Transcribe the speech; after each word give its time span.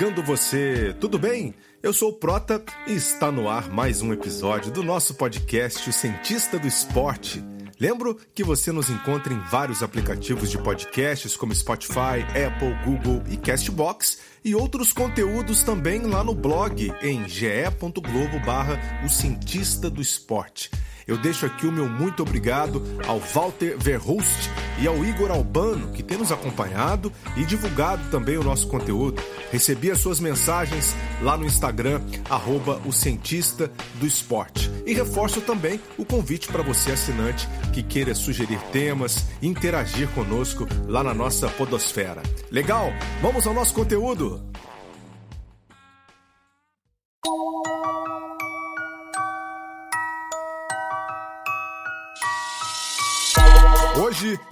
chegando 0.00 0.22
você, 0.22 0.96
tudo 0.98 1.18
bem? 1.18 1.54
Eu 1.82 1.92
sou 1.92 2.08
o 2.08 2.14
Prota 2.14 2.64
e 2.86 2.94
está 2.94 3.30
no 3.30 3.50
ar 3.50 3.68
mais 3.68 4.00
um 4.00 4.14
episódio 4.14 4.72
do 4.72 4.82
nosso 4.82 5.12
podcast 5.12 5.90
O 5.90 5.92
Cientista 5.92 6.58
do 6.58 6.66
Esporte. 6.66 7.44
Lembro 7.78 8.18
que 8.34 8.42
você 8.42 8.72
nos 8.72 8.88
encontra 8.88 9.30
em 9.30 9.38
vários 9.50 9.82
aplicativos 9.82 10.50
de 10.50 10.56
podcasts 10.56 11.36
como 11.36 11.54
Spotify, 11.54 12.24
Apple, 12.46 12.74
Google 12.82 13.22
e 13.28 13.36
Castbox 13.36 14.20
e 14.42 14.54
outros 14.54 14.90
conteúdos 14.94 15.62
também 15.62 16.00
lá 16.06 16.24
no 16.24 16.34
blog 16.34 16.90
em 17.02 17.28
ge.globo 17.28 18.40
barra 18.46 18.80
O 19.04 19.08
Cientista 19.10 19.90
do 19.90 20.00
Esporte. 20.00 20.70
Eu 21.10 21.18
deixo 21.18 21.44
aqui 21.44 21.66
o 21.66 21.72
meu 21.72 21.88
muito 21.88 22.22
obrigado 22.22 22.80
ao 23.04 23.18
Walter 23.18 23.76
Verhulst 23.76 24.48
e 24.80 24.86
ao 24.86 25.04
Igor 25.04 25.32
Albano, 25.32 25.90
que 25.90 26.04
tem 26.04 26.16
nos 26.16 26.30
acompanhado 26.30 27.12
e 27.36 27.44
divulgado 27.44 28.08
também 28.12 28.38
o 28.38 28.44
nosso 28.44 28.68
conteúdo. 28.68 29.20
Recebi 29.50 29.90
as 29.90 29.98
suas 29.98 30.20
mensagens 30.20 30.94
lá 31.20 31.36
no 31.36 31.44
Instagram, 31.44 32.00
arroba 32.30 32.80
o 32.86 32.92
cientista 32.92 33.72
do 33.94 34.06
esporte. 34.06 34.70
E 34.86 34.94
reforço 34.94 35.40
também 35.40 35.80
o 35.98 36.04
convite 36.04 36.46
para 36.46 36.62
você, 36.62 36.92
assinante, 36.92 37.48
que 37.72 37.82
queira 37.82 38.14
sugerir 38.14 38.60
temas 38.70 39.26
interagir 39.42 40.06
conosco 40.10 40.64
lá 40.86 41.02
na 41.02 41.12
nossa 41.12 41.48
podosfera. 41.48 42.22
Legal? 42.52 42.92
Vamos 43.20 43.48
ao 43.48 43.52
nosso 43.54 43.74
conteúdo! 43.74 44.49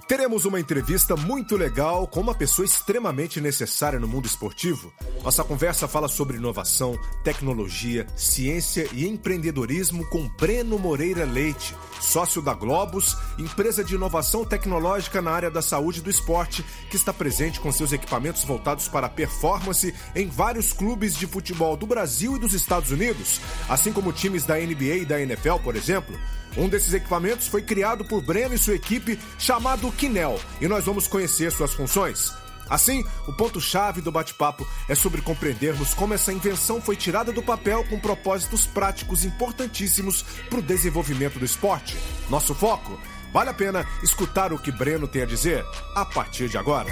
Teremos 0.07 0.43
uma 0.43 0.59
entrevista 0.59 1.15
muito 1.15 1.55
legal 1.55 2.07
com 2.07 2.19
uma 2.19 2.33
pessoa 2.33 2.65
extremamente 2.65 3.39
necessária 3.39 3.99
no 3.99 4.07
mundo 4.07 4.25
esportivo. 4.25 4.91
Nossa 5.23 5.43
conversa 5.43 5.87
fala 5.87 6.07
sobre 6.07 6.37
inovação, 6.37 6.97
tecnologia, 7.23 8.07
ciência 8.15 8.87
e 8.91 9.07
empreendedorismo 9.07 10.03
com 10.09 10.27
Breno 10.29 10.79
Moreira 10.79 11.25
Leite, 11.25 11.75
sócio 12.01 12.41
da 12.41 12.55
Globus, 12.55 13.15
empresa 13.37 13.83
de 13.83 13.93
inovação 13.93 14.43
tecnológica 14.43 15.21
na 15.21 15.29
área 15.29 15.51
da 15.51 15.61
saúde 15.61 15.99
e 15.99 16.03
do 16.03 16.09
esporte, 16.09 16.65
que 16.89 16.95
está 16.95 17.13
presente 17.13 17.59
com 17.59 17.71
seus 17.71 17.93
equipamentos 17.93 18.43
voltados 18.43 18.87
para 18.87 19.05
a 19.05 19.11
performance 19.11 19.93
em 20.15 20.27
vários 20.27 20.73
clubes 20.73 21.15
de 21.15 21.27
futebol 21.27 21.77
do 21.77 21.85
Brasil 21.85 22.35
e 22.35 22.39
dos 22.39 22.53
Estados 22.53 22.89
Unidos, 22.89 23.39
assim 23.69 23.93
como 23.93 24.11
times 24.11 24.43
da 24.43 24.55
NBA 24.55 24.95
e 24.95 25.05
da 25.05 25.21
NFL, 25.21 25.57
por 25.63 25.75
exemplo. 25.75 26.17
Um 26.57 26.67
desses 26.67 26.93
equipamentos 26.93 27.47
foi 27.47 27.61
criado 27.61 28.03
por 28.03 28.21
Breno 28.21 28.55
e 28.55 28.57
sua 28.57 28.75
equipe, 28.75 29.19
chamado 29.37 29.91
Kinel, 29.91 30.39
e 30.59 30.67
nós 30.67 30.85
vamos 30.85 31.07
conhecer 31.07 31.51
suas 31.51 31.73
funções. 31.73 32.33
Assim, 32.69 33.03
o 33.27 33.33
ponto-chave 33.33 33.99
do 33.99 34.11
bate-papo 34.11 34.67
é 34.87 34.93
sobre 34.93 35.21
compreendermos 35.21 35.93
como 35.93 36.13
essa 36.13 36.31
invenção 36.31 36.79
foi 36.79 36.95
tirada 36.95 37.31
do 37.31 37.41
papel 37.41 37.83
com 37.85 37.99
propósitos 37.99 38.67
práticos 38.67 39.25
importantíssimos 39.25 40.23
para 40.49 40.59
o 40.59 40.61
desenvolvimento 40.61 41.39
do 41.39 41.45
esporte. 41.45 41.97
Nosso 42.29 42.53
foco? 42.53 42.99
Vale 43.33 43.49
a 43.49 43.53
pena 43.53 43.87
escutar 44.03 44.53
o 44.53 44.59
que 44.59 44.71
Breno 44.71 45.07
tem 45.07 45.23
a 45.23 45.25
dizer 45.25 45.65
a 45.95 46.05
partir 46.05 46.47
de 46.47 46.57
agora. 46.57 46.89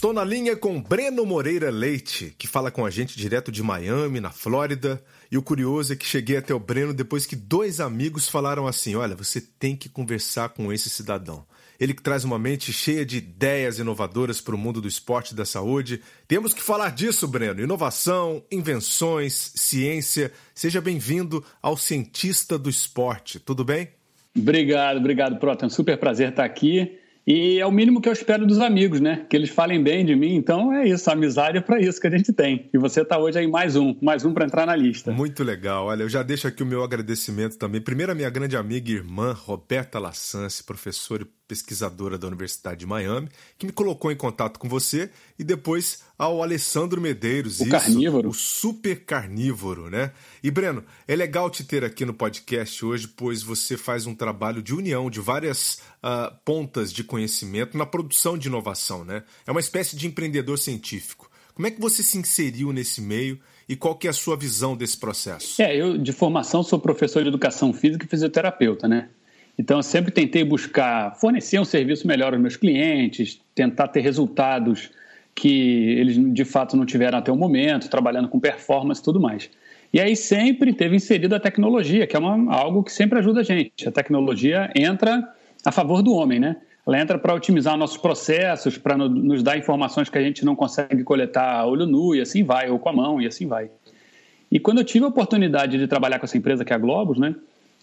Estou 0.00 0.14
na 0.14 0.24
linha 0.24 0.56
com 0.56 0.80
Breno 0.80 1.26
Moreira 1.26 1.70
Leite, 1.70 2.34
que 2.38 2.46
fala 2.46 2.70
com 2.70 2.86
a 2.86 2.90
gente 2.90 3.18
direto 3.18 3.52
de 3.52 3.62
Miami, 3.62 4.18
na 4.18 4.30
Flórida. 4.30 4.98
E 5.30 5.36
o 5.36 5.42
curioso 5.42 5.92
é 5.92 5.96
que 5.96 6.06
cheguei 6.06 6.38
até 6.38 6.54
o 6.54 6.58
Breno 6.58 6.94
depois 6.94 7.26
que 7.26 7.36
dois 7.36 7.80
amigos 7.80 8.26
falaram 8.26 8.66
assim: 8.66 8.94
Olha, 8.94 9.14
você 9.14 9.42
tem 9.42 9.76
que 9.76 9.90
conversar 9.90 10.48
com 10.48 10.72
esse 10.72 10.88
cidadão. 10.88 11.44
Ele 11.78 11.92
que 11.92 12.00
traz 12.02 12.24
uma 12.24 12.38
mente 12.38 12.72
cheia 12.72 13.04
de 13.04 13.18
ideias 13.18 13.78
inovadoras 13.78 14.40
para 14.40 14.54
o 14.54 14.58
mundo 14.58 14.80
do 14.80 14.88
esporte 14.88 15.32
e 15.32 15.36
da 15.36 15.44
saúde. 15.44 16.00
Temos 16.26 16.54
que 16.54 16.62
falar 16.62 16.92
disso, 16.92 17.28
Breno. 17.28 17.60
Inovação, 17.60 18.42
invenções, 18.50 19.52
ciência. 19.54 20.32
Seja 20.54 20.80
bem-vindo 20.80 21.44
ao 21.60 21.76
Cientista 21.76 22.58
do 22.58 22.70
Esporte. 22.70 23.38
Tudo 23.38 23.66
bem? 23.66 23.90
Obrigado, 24.34 24.96
obrigado, 24.96 25.38
Prota. 25.38 25.66
É 25.66 25.68
um 25.68 25.70
super 25.70 25.98
prazer 25.98 26.30
estar 26.30 26.46
aqui. 26.46 26.99
E 27.26 27.58
é 27.58 27.66
o 27.66 27.70
mínimo 27.70 28.00
que 28.00 28.08
eu 28.08 28.12
espero 28.12 28.46
dos 28.46 28.58
amigos, 28.58 29.00
né? 29.00 29.26
Que 29.28 29.36
eles 29.36 29.50
falem 29.50 29.82
bem 29.82 30.04
de 30.04 30.16
mim. 30.16 30.34
Então 30.34 30.72
é 30.72 30.88
isso, 30.88 31.08
a 31.10 31.12
amizade 31.12 31.58
é 31.58 31.60
para 31.60 31.80
isso 31.80 32.00
que 32.00 32.06
a 32.06 32.10
gente 32.10 32.32
tem. 32.32 32.68
E 32.72 32.78
você 32.78 33.02
está 33.02 33.18
hoje 33.18 33.38
aí 33.38 33.46
mais 33.46 33.76
um, 33.76 33.94
mais 34.00 34.24
um 34.24 34.32
para 34.32 34.44
entrar 34.44 34.66
na 34.66 34.74
lista. 34.74 35.12
Muito 35.12 35.44
legal. 35.44 35.86
Olha, 35.86 36.02
eu 36.02 36.08
já 36.08 36.22
deixo 36.22 36.48
aqui 36.48 36.62
o 36.62 36.66
meu 36.66 36.82
agradecimento 36.82 37.56
também. 37.56 37.80
Primeiro 37.80 38.12
a 38.12 38.14
minha 38.14 38.30
grande 38.30 38.56
amiga 38.56 38.90
e 38.90 38.94
irmã, 38.94 39.32
Roberta 39.32 39.98
Lassance, 39.98 40.64
professora 40.64 41.22
e 41.22 41.39
pesquisadora 41.50 42.16
da 42.16 42.28
Universidade 42.28 42.78
de 42.78 42.86
Miami, 42.86 43.28
que 43.58 43.66
me 43.66 43.72
colocou 43.72 44.12
em 44.12 44.16
contato 44.16 44.56
com 44.56 44.68
você, 44.68 45.10
e 45.36 45.42
depois 45.42 46.04
ao 46.16 46.44
Alessandro 46.44 47.00
Medeiros, 47.00 47.58
o 47.58 47.64
isso, 47.64 47.72
carnívoro. 47.72 48.28
o 48.28 48.32
super 48.32 49.04
carnívoro, 49.04 49.90
né? 49.90 50.12
E 50.44 50.50
Breno, 50.50 50.84
é 51.08 51.16
legal 51.16 51.50
te 51.50 51.64
ter 51.64 51.84
aqui 51.84 52.04
no 52.04 52.14
podcast 52.14 52.84
hoje, 52.84 53.08
pois 53.08 53.42
você 53.42 53.76
faz 53.76 54.06
um 54.06 54.14
trabalho 54.14 54.62
de 54.62 54.72
união 54.72 55.10
de 55.10 55.18
várias 55.18 55.80
uh, 56.04 56.32
pontas 56.44 56.92
de 56.92 57.02
conhecimento 57.02 57.76
na 57.76 57.84
produção 57.84 58.38
de 58.38 58.46
inovação, 58.46 59.04
né? 59.04 59.24
É 59.44 59.50
uma 59.50 59.60
espécie 59.60 59.96
de 59.96 60.06
empreendedor 60.06 60.56
científico. 60.56 61.28
Como 61.52 61.66
é 61.66 61.70
que 61.72 61.80
você 61.80 62.04
se 62.04 62.16
inseriu 62.16 62.72
nesse 62.72 63.00
meio 63.00 63.40
e 63.68 63.74
qual 63.74 63.96
que 63.96 64.06
é 64.06 64.10
a 64.10 64.12
sua 64.12 64.36
visão 64.36 64.76
desse 64.76 64.96
processo? 64.96 65.60
É, 65.60 65.76
eu 65.76 65.98
de 65.98 66.12
formação 66.12 66.62
sou 66.62 66.78
professor 66.78 67.22
de 67.22 67.28
educação 67.28 67.72
física 67.72 68.06
e 68.06 68.08
fisioterapeuta, 68.08 68.86
né? 68.86 69.08
Então, 69.60 69.76
eu 69.76 69.82
sempre 69.82 70.10
tentei 70.10 70.42
buscar 70.42 71.14
fornecer 71.16 71.60
um 71.60 71.66
serviço 71.66 72.06
melhor 72.06 72.32
aos 72.32 72.40
meus 72.40 72.56
clientes, 72.56 73.38
tentar 73.54 73.88
ter 73.88 74.00
resultados 74.00 74.88
que 75.34 75.96
eles 75.98 76.16
de 76.32 76.44
fato 76.46 76.78
não 76.78 76.86
tiveram 76.86 77.18
até 77.18 77.30
o 77.30 77.36
momento, 77.36 77.90
trabalhando 77.90 78.26
com 78.26 78.40
performance 78.40 79.02
e 79.02 79.04
tudo 79.04 79.20
mais. 79.20 79.50
E 79.92 80.00
aí 80.00 80.16
sempre 80.16 80.72
teve 80.72 80.96
inserido 80.96 81.34
a 81.34 81.38
tecnologia, 81.38 82.06
que 82.06 82.16
é 82.16 82.18
uma, 82.18 82.50
algo 82.54 82.82
que 82.82 82.90
sempre 82.90 83.18
ajuda 83.18 83.40
a 83.40 83.42
gente. 83.42 83.86
A 83.86 83.92
tecnologia 83.92 84.72
entra 84.74 85.30
a 85.62 85.70
favor 85.70 86.02
do 86.02 86.14
homem, 86.14 86.40
né? 86.40 86.56
Ela 86.86 86.98
entra 86.98 87.18
para 87.18 87.34
otimizar 87.34 87.76
nossos 87.76 87.98
processos, 87.98 88.78
para 88.78 88.96
no, 88.96 89.10
nos 89.10 89.42
dar 89.42 89.58
informações 89.58 90.08
que 90.08 90.16
a 90.16 90.22
gente 90.22 90.42
não 90.42 90.56
consegue 90.56 91.04
coletar 91.04 91.56
a 91.56 91.66
olho 91.66 91.84
nu 91.84 92.14
e 92.14 92.22
assim 92.22 92.42
vai, 92.42 92.70
ou 92.70 92.78
com 92.78 92.88
a 92.88 92.92
mão 92.94 93.20
e 93.20 93.26
assim 93.26 93.46
vai. 93.46 93.70
E 94.50 94.58
quando 94.58 94.78
eu 94.78 94.84
tive 94.84 95.04
a 95.04 95.08
oportunidade 95.08 95.76
de 95.76 95.86
trabalhar 95.86 96.18
com 96.18 96.24
essa 96.24 96.38
empresa 96.38 96.64
que 96.64 96.72
é 96.72 96.76
a 96.76 96.78
Globus, 96.78 97.18
né? 97.18 97.34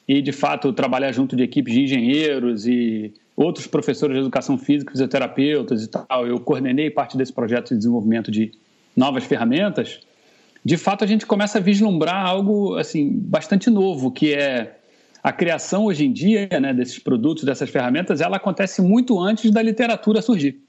E, 0.08 0.22
de 0.22 0.32
fato, 0.32 0.72
trabalhar 0.72 1.12
junto 1.12 1.36
de 1.36 1.44
equipes 1.44 1.74
de 1.74 1.82
engenheiros 1.82 2.66
e 2.66 3.14
outros 3.36 3.68
professores 3.68 4.16
de 4.16 4.22
educação 4.22 4.58
física, 4.58 4.92
fisioterapeutas 4.92 5.84
e 5.84 5.88
tal. 5.90 6.26
Eu 6.26 6.40
coordenei 6.40 6.90
parte 6.90 7.18
desse 7.18 7.34
projeto 7.34 7.70
de 7.70 7.78
desenvolvimento 7.78 8.32
de 8.32 8.52
novas 8.96 9.26
ferramentas. 9.26 10.00
De 10.64 10.78
fato, 10.78 11.04
a 11.04 11.08
gente 11.08 11.26
começa 11.26 11.58
a 11.58 11.62
vislumbrar 11.62 12.26
algo 12.26 12.76
assim 12.78 13.12
bastante 13.12 13.70
novo, 13.70 14.12
que 14.12 14.34
é 14.34 14.78
a 15.22 15.32
criação 15.32 15.86
hoje 15.86 16.06
em 16.06 16.14
dia 16.14 16.48
né, 16.60 16.74
desses 16.74 17.00
produtos, 17.00 17.44
dessas 17.44 17.70
ferramentas, 17.70 18.22
ela 18.22 18.38
acontece 18.38 18.82
muito 18.82 19.20
antes 19.20 19.52
da 19.52 19.62
literatura 19.62 20.22
surgir. 20.22 20.62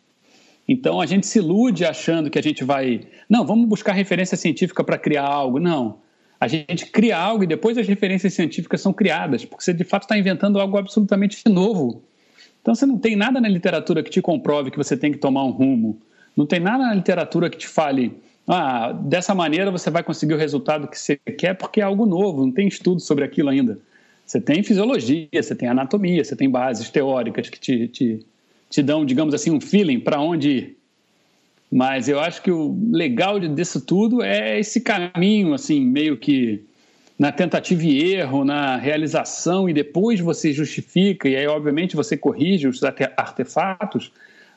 Então 0.66 1.00
a 1.00 1.06
gente 1.06 1.26
se 1.26 1.38
ilude 1.38 1.84
achando 1.84 2.28
que 2.28 2.38
a 2.38 2.42
gente 2.42 2.64
vai, 2.64 3.06
não, 3.28 3.46
vamos 3.46 3.66
buscar 3.68 3.92
referência 3.92 4.36
científica 4.36 4.82
para 4.82 4.98
criar 4.98 5.24
algo. 5.24 5.60
Não 5.60 6.00
a 6.40 6.46
gente 6.46 6.86
cria 6.86 7.18
algo 7.18 7.44
e 7.44 7.46
depois 7.46 7.76
as 7.76 7.86
referências 7.86 8.34
científicas 8.34 8.80
são 8.80 8.92
criadas, 8.92 9.44
porque 9.44 9.64
você 9.64 9.72
de 9.72 9.84
fato 9.84 10.02
está 10.02 10.16
inventando 10.16 10.60
algo 10.60 10.76
absolutamente 10.76 11.42
novo. 11.48 12.02
Então 12.62 12.74
você 12.74 12.86
não 12.86 12.98
tem 12.98 13.16
nada 13.16 13.40
na 13.40 13.48
literatura 13.48 14.02
que 14.02 14.10
te 14.10 14.22
comprove 14.22 14.70
que 14.70 14.76
você 14.76 14.96
tem 14.96 15.10
que 15.10 15.18
tomar 15.18 15.44
um 15.44 15.50
rumo. 15.50 16.00
Não 16.36 16.46
tem 16.46 16.60
nada 16.60 16.86
na 16.86 16.94
literatura 16.94 17.50
que 17.50 17.56
te 17.56 17.66
fale, 17.66 18.16
ah, 18.46 18.92
dessa 18.92 19.34
maneira 19.34 19.70
você 19.70 19.90
vai 19.90 20.02
conseguir 20.02 20.34
o 20.34 20.38
resultado 20.38 20.88
que 20.88 20.98
você 20.98 21.16
quer 21.16 21.54
porque 21.54 21.80
é 21.80 21.84
algo 21.84 22.06
novo, 22.06 22.46
não 22.46 22.52
tem 22.52 22.66
estudo 22.68 23.00
sobre 23.00 23.24
aquilo 23.24 23.50
ainda. 23.50 23.78
Você 24.24 24.40
tem 24.40 24.62
fisiologia, 24.62 25.28
você 25.32 25.54
tem 25.54 25.68
anatomia, 25.68 26.24
você 26.24 26.36
tem 26.36 26.48
bases 26.48 26.88
teóricas 26.90 27.48
que 27.50 27.58
te, 27.58 27.88
te, 27.88 28.26
te 28.70 28.82
dão, 28.82 29.04
digamos 29.04 29.34
assim, 29.34 29.50
um 29.50 29.60
feeling 29.60 30.00
para 30.00 30.20
onde 30.20 30.50
ir. 30.50 30.77
Mas 31.70 32.08
eu 32.08 32.18
acho 32.18 32.40
que 32.42 32.50
o 32.50 32.78
legal 32.90 33.38
disso 33.38 33.80
tudo 33.80 34.22
é 34.22 34.58
esse 34.58 34.80
caminho, 34.80 35.52
assim, 35.52 35.84
meio 35.84 36.16
que 36.16 36.64
na 37.18 37.32
tentativa 37.32 37.84
e 37.84 38.14
erro, 38.14 38.44
na 38.44 38.76
realização, 38.76 39.68
e 39.68 39.72
depois 39.72 40.20
você 40.20 40.52
justifica, 40.52 41.28
e 41.28 41.36
aí, 41.36 41.46
obviamente, 41.46 41.96
você 41.96 42.16
corrige 42.16 42.68
os 42.68 42.80
artefatos, 42.82 44.12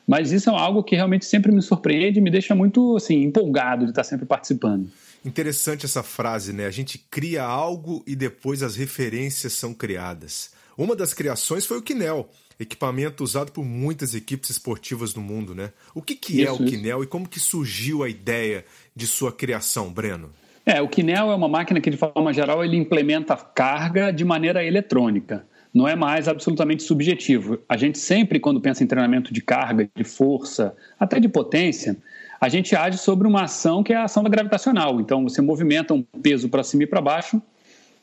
mas 0.06 0.32
isso 0.32 0.48
é 0.48 0.52
algo 0.52 0.82
que 0.82 0.94
realmente 0.94 1.24
sempre 1.24 1.52
me 1.52 1.60
surpreende 1.60 2.18
e 2.18 2.22
me 2.22 2.30
deixa 2.30 2.54
muito 2.54 2.96
assim, 2.96 3.22
empolgado 3.22 3.84
de 3.84 3.90
estar 3.90 4.04
sempre 4.04 4.26
participando. 4.26 4.88
Interessante 5.24 5.86
essa 5.86 6.02
frase, 6.02 6.52
né? 6.52 6.66
A 6.66 6.70
gente 6.70 6.98
cria 7.10 7.42
algo 7.42 8.02
e 8.06 8.16
depois 8.16 8.62
as 8.62 8.74
referências 8.74 9.52
são 9.52 9.74
criadas. 9.74 10.50
Uma 10.76 10.96
das 10.96 11.12
criações 11.12 11.66
foi 11.66 11.78
o 11.78 11.82
Kinel, 11.82 12.28
equipamento 12.62 13.22
usado 13.22 13.52
por 13.52 13.64
muitas 13.64 14.14
equipes 14.14 14.50
esportivas 14.50 15.14
no 15.14 15.20
mundo, 15.20 15.54
né? 15.54 15.70
O 15.94 16.00
que, 16.00 16.14
que 16.14 16.44
é 16.44 16.50
o 16.50 16.58
Kinel 16.58 17.02
e 17.02 17.06
como 17.06 17.28
que 17.28 17.38
surgiu 17.40 18.02
a 18.02 18.08
ideia 18.08 18.64
de 18.94 19.06
sua 19.06 19.32
criação, 19.32 19.92
Breno? 19.92 20.30
É, 20.64 20.80
o 20.80 20.88
Kinel 20.88 21.30
é 21.30 21.34
uma 21.34 21.48
máquina 21.48 21.80
que, 21.80 21.90
de 21.90 21.96
forma 21.96 22.32
geral, 22.32 22.64
ele 22.64 22.76
implementa 22.76 23.36
carga 23.36 24.12
de 24.12 24.24
maneira 24.24 24.64
eletrônica. 24.64 25.44
não 25.74 25.88
é 25.88 25.96
mais 25.96 26.28
absolutamente 26.28 26.82
subjetivo. 26.82 27.58
A 27.68 27.76
gente 27.76 27.98
sempre, 27.98 28.38
quando 28.38 28.60
pensa 28.60 28.84
em 28.84 28.86
treinamento 28.86 29.32
de 29.32 29.40
carga, 29.40 29.88
de 29.94 30.04
força, 30.04 30.76
até 31.00 31.18
de 31.18 31.28
potência, 31.28 31.96
a 32.38 32.48
gente 32.48 32.76
age 32.76 32.98
sobre 32.98 33.26
uma 33.26 33.44
ação 33.44 33.82
que 33.82 33.92
é 33.92 33.96
a 33.96 34.04
ação 34.04 34.22
da 34.22 34.28
gravitacional. 34.28 35.00
Então, 35.00 35.22
você 35.22 35.40
movimenta 35.40 35.94
um 35.94 36.02
peso 36.02 36.48
para 36.48 36.62
cima 36.62 36.82
e 36.82 36.86
para 36.86 37.00
baixo. 37.00 37.40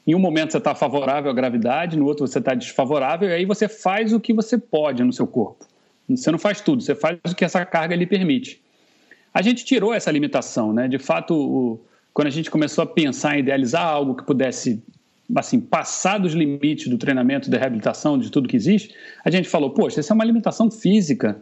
Em 0.09 0.15
um 0.15 0.19
momento 0.19 0.53
você 0.53 0.57
está 0.57 0.73
favorável 0.73 1.29
à 1.29 1.33
gravidade, 1.35 1.95
no 1.95 2.03
outro 2.07 2.25
você 2.25 2.39
está 2.39 2.56
desfavorável, 2.56 3.29
e 3.29 3.31
aí 3.31 3.45
você 3.45 3.69
faz 3.69 4.11
o 4.11 4.19
que 4.19 4.33
você 4.33 4.57
pode 4.57 5.03
no 5.03 5.13
seu 5.13 5.27
corpo. 5.27 5.67
Você 6.09 6.31
não 6.31 6.39
faz 6.39 6.61
tudo, 6.61 6.81
você 6.81 6.95
faz 6.95 7.19
o 7.27 7.35
que 7.35 7.45
essa 7.45 7.63
carga 7.63 7.95
lhe 7.95 8.07
permite. 8.07 8.59
A 9.31 9.44
gente 9.44 9.63
tirou 9.63 9.94
essa 9.94 10.09
limitação, 10.09 10.73
né? 10.73 10.88
De 10.88 10.97
fato, 10.97 11.35
o, 11.35 11.79
quando 12.11 12.25
a 12.25 12.31
gente 12.31 12.50
começou 12.50 12.83
a 12.83 12.88
pensar 12.88 13.35
em 13.35 13.41
idealizar 13.41 13.85
algo 13.85 14.15
que 14.15 14.23
pudesse 14.23 14.81
assim, 15.35 15.59
passar 15.59 16.17
dos 16.17 16.33
limites 16.33 16.88
do 16.88 16.97
treinamento, 16.97 17.47
da 17.47 17.59
reabilitação, 17.59 18.17
de 18.17 18.31
tudo 18.31 18.50
que 18.50 18.56
existe, 18.56 18.95
a 19.23 19.29
gente 19.29 19.47
falou, 19.47 19.69
poxa, 19.69 20.00
essa 20.00 20.11
é 20.11 20.15
uma 20.15 20.25
limitação 20.25 20.71
física 20.71 21.39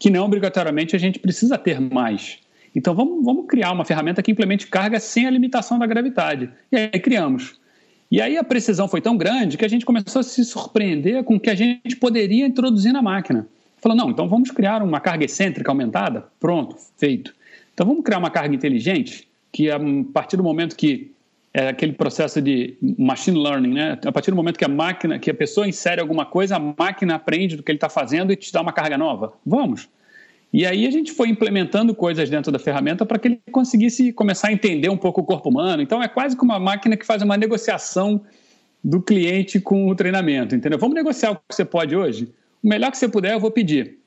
que 0.00 0.10
não 0.10 0.24
obrigatoriamente 0.24 0.96
a 0.96 0.98
gente 0.98 1.20
precisa 1.20 1.56
ter 1.56 1.80
mais. 1.80 2.40
Então 2.74 2.92
vamos, 2.92 3.24
vamos 3.24 3.46
criar 3.46 3.70
uma 3.70 3.84
ferramenta 3.84 4.20
que 4.20 4.32
implemente 4.32 4.66
carga 4.66 4.98
sem 4.98 5.28
a 5.28 5.30
limitação 5.30 5.78
da 5.78 5.86
gravidade. 5.86 6.50
E 6.72 6.76
aí 6.76 6.98
criamos. 6.98 7.59
E 8.10 8.20
aí 8.20 8.36
a 8.36 8.42
precisão 8.42 8.88
foi 8.88 9.00
tão 9.00 9.16
grande 9.16 9.56
que 9.56 9.64
a 9.64 9.68
gente 9.68 9.84
começou 9.84 10.20
a 10.20 10.22
se 10.22 10.44
surpreender 10.44 11.22
com 11.22 11.36
o 11.36 11.40
que 11.40 11.48
a 11.48 11.54
gente 11.54 11.94
poderia 11.96 12.44
introduzir 12.44 12.92
na 12.92 13.00
máquina. 13.00 13.46
Falou, 13.78 13.96
não, 13.96 14.10
então 14.10 14.28
vamos 14.28 14.50
criar 14.50 14.82
uma 14.82 15.00
carga 15.00 15.24
excêntrica 15.24 15.70
aumentada? 15.70 16.24
Pronto, 16.40 16.76
feito. 16.96 17.34
Então 17.72 17.86
vamos 17.86 18.04
criar 18.04 18.18
uma 18.18 18.30
carga 18.30 18.54
inteligente 18.54 19.28
que 19.52 19.70
a 19.70 19.78
partir 20.12 20.36
do 20.36 20.42
momento 20.42 20.76
que 20.76 21.12
é 21.52 21.68
aquele 21.68 21.92
processo 21.92 22.40
de 22.40 22.76
machine 22.98 23.36
learning, 23.36 23.72
né? 23.74 23.98
A 24.04 24.12
partir 24.12 24.30
do 24.30 24.36
momento 24.36 24.58
que 24.58 24.64
a 24.64 24.68
máquina, 24.68 25.18
que 25.18 25.30
a 25.30 25.34
pessoa 25.34 25.68
insere 25.68 26.00
alguma 26.00 26.24
coisa, 26.24 26.56
a 26.56 26.58
máquina 26.58 27.16
aprende 27.16 27.56
do 27.56 27.62
que 27.62 27.72
ele 27.72 27.76
está 27.76 27.88
fazendo 27.88 28.32
e 28.32 28.36
te 28.36 28.52
dá 28.52 28.60
uma 28.60 28.72
carga 28.72 28.96
nova. 28.96 29.32
Vamos. 29.44 29.88
E 30.52 30.66
aí 30.66 30.86
a 30.86 30.90
gente 30.90 31.12
foi 31.12 31.28
implementando 31.28 31.94
coisas 31.94 32.28
dentro 32.28 32.50
da 32.50 32.58
ferramenta 32.58 33.06
para 33.06 33.18
que 33.18 33.28
ele 33.28 33.40
conseguisse 33.52 34.12
começar 34.12 34.48
a 34.48 34.52
entender 34.52 34.88
um 34.88 34.96
pouco 34.96 35.20
o 35.20 35.24
corpo 35.24 35.48
humano. 35.48 35.80
Então 35.82 36.02
é 36.02 36.08
quase 36.08 36.36
como 36.36 36.52
uma 36.52 36.58
máquina 36.58 36.96
que 36.96 37.06
faz 37.06 37.22
uma 37.22 37.36
negociação 37.36 38.20
do 38.82 39.00
cliente 39.00 39.60
com 39.60 39.88
o 39.88 39.94
treinamento, 39.94 40.54
entendeu? 40.54 40.78
Vamos 40.78 40.94
negociar 40.94 41.32
o 41.32 41.36
que 41.36 41.54
você 41.54 41.64
pode 41.64 41.94
hoje. 41.94 42.32
O 42.62 42.68
melhor 42.68 42.90
que 42.90 42.98
você 42.98 43.08
puder 43.08 43.34
eu 43.34 43.40
vou 43.40 43.50
pedir, 43.50 43.98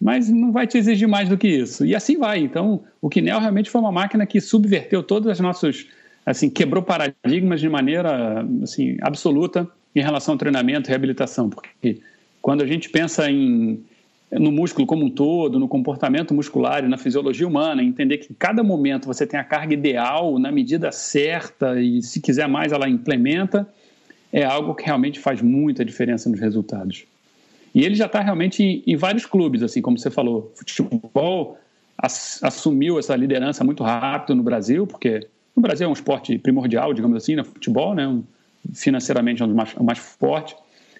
mas 0.00 0.30
não 0.30 0.52
vai 0.52 0.66
te 0.66 0.78
exigir 0.78 1.06
mais 1.06 1.28
do 1.28 1.36
que 1.36 1.48
isso. 1.48 1.84
E 1.84 1.94
assim 1.94 2.16
vai. 2.16 2.38
Então 2.38 2.82
o 3.02 3.10
Kinel 3.10 3.40
realmente 3.40 3.68
foi 3.68 3.80
uma 3.80 3.92
máquina 3.92 4.24
que 4.24 4.40
subverteu 4.40 5.02
todas 5.02 5.32
as 5.32 5.40
nossas 5.40 5.86
assim, 6.24 6.48
quebrou 6.48 6.82
paradigmas 6.82 7.60
de 7.60 7.68
maneira 7.68 8.46
assim, 8.62 8.96
absoluta 9.02 9.68
em 9.94 10.00
relação 10.00 10.34
ao 10.34 10.38
treinamento 10.38 10.88
e 10.88 10.90
reabilitação, 10.90 11.50
porque 11.50 12.00
quando 12.40 12.62
a 12.62 12.66
gente 12.66 12.88
pensa 12.88 13.30
em, 13.30 13.84
no 14.38 14.50
músculo 14.50 14.86
como 14.86 15.04
um 15.04 15.10
todo, 15.10 15.58
no 15.58 15.68
comportamento 15.68 16.34
muscular 16.34 16.84
e 16.84 16.88
na 16.88 16.98
fisiologia 16.98 17.46
humana, 17.46 17.82
entender 17.82 18.18
que 18.18 18.32
em 18.32 18.36
cada 18.36 18.62
momento 18.62 19.06
você 19.06 19.26
tem 19.26 19.38
a 19.38 19.44
carga 19.44 19.74
ideal, 19.74 20.38
na 20.38 20.50
medida 20.50 20.90
certa, 20.90 21.80
e 21.80 22.02
se 22.02 22.20
quiser 22.20 22.48
mais 22.48 22.72
ela 22.72 22.88
implementa, 22.88 23.68
é 24.32 24.44
algo 24.44 24.74
que 24.74 24.84
realmente 24.84 25.20
faz 25.20 25.40
muita 25.40 25.84
diferença 25.84 26.28
nos 26.28 26.40
resultados. 26.40 27.04
E 27.74 27.84
ele 27.84 27.94
já 27.94 28.06
está 28.06 28.20
realmente 28.20 28.62
em, 28.62 28.82
em, 28.86 28.96
vários 28.96 29.26
clubes, 29.26 29.62
assim 29.62 29.80
como 29.80 29.98
você 29.98 30.10
falou. 30.10 30.52
Futebol 30.56 31.58
assumiu 32.42 32.98
essa 32.98 33.14
liderança 33.14 33.62
muito 33.62 33.82
rápido 33.82 34.34
no 34.34 34.42
Brasil, 34.42 34.86
porque 34.86 35.26
no 35.56 35.62
Brasil 35.62 35.86
é 35.86 35.90
um 35.90 35.92
esporte 35.92 36.36
primordial, 36.38 36.92
digamos 36.92 37.16
assim, 37.16 37.36
no 37.36 37.42
né? 37.42 37.44
futebol, 37.44 37.94
né? 37.94 38.20
financeiramente 38.72 39.42
é 39.42 39.44
um 39.44 39.48
dos 39.48 39.56
mais, 39.56 39.74
mais 39.74 39.98
fortes. 39.98 40.56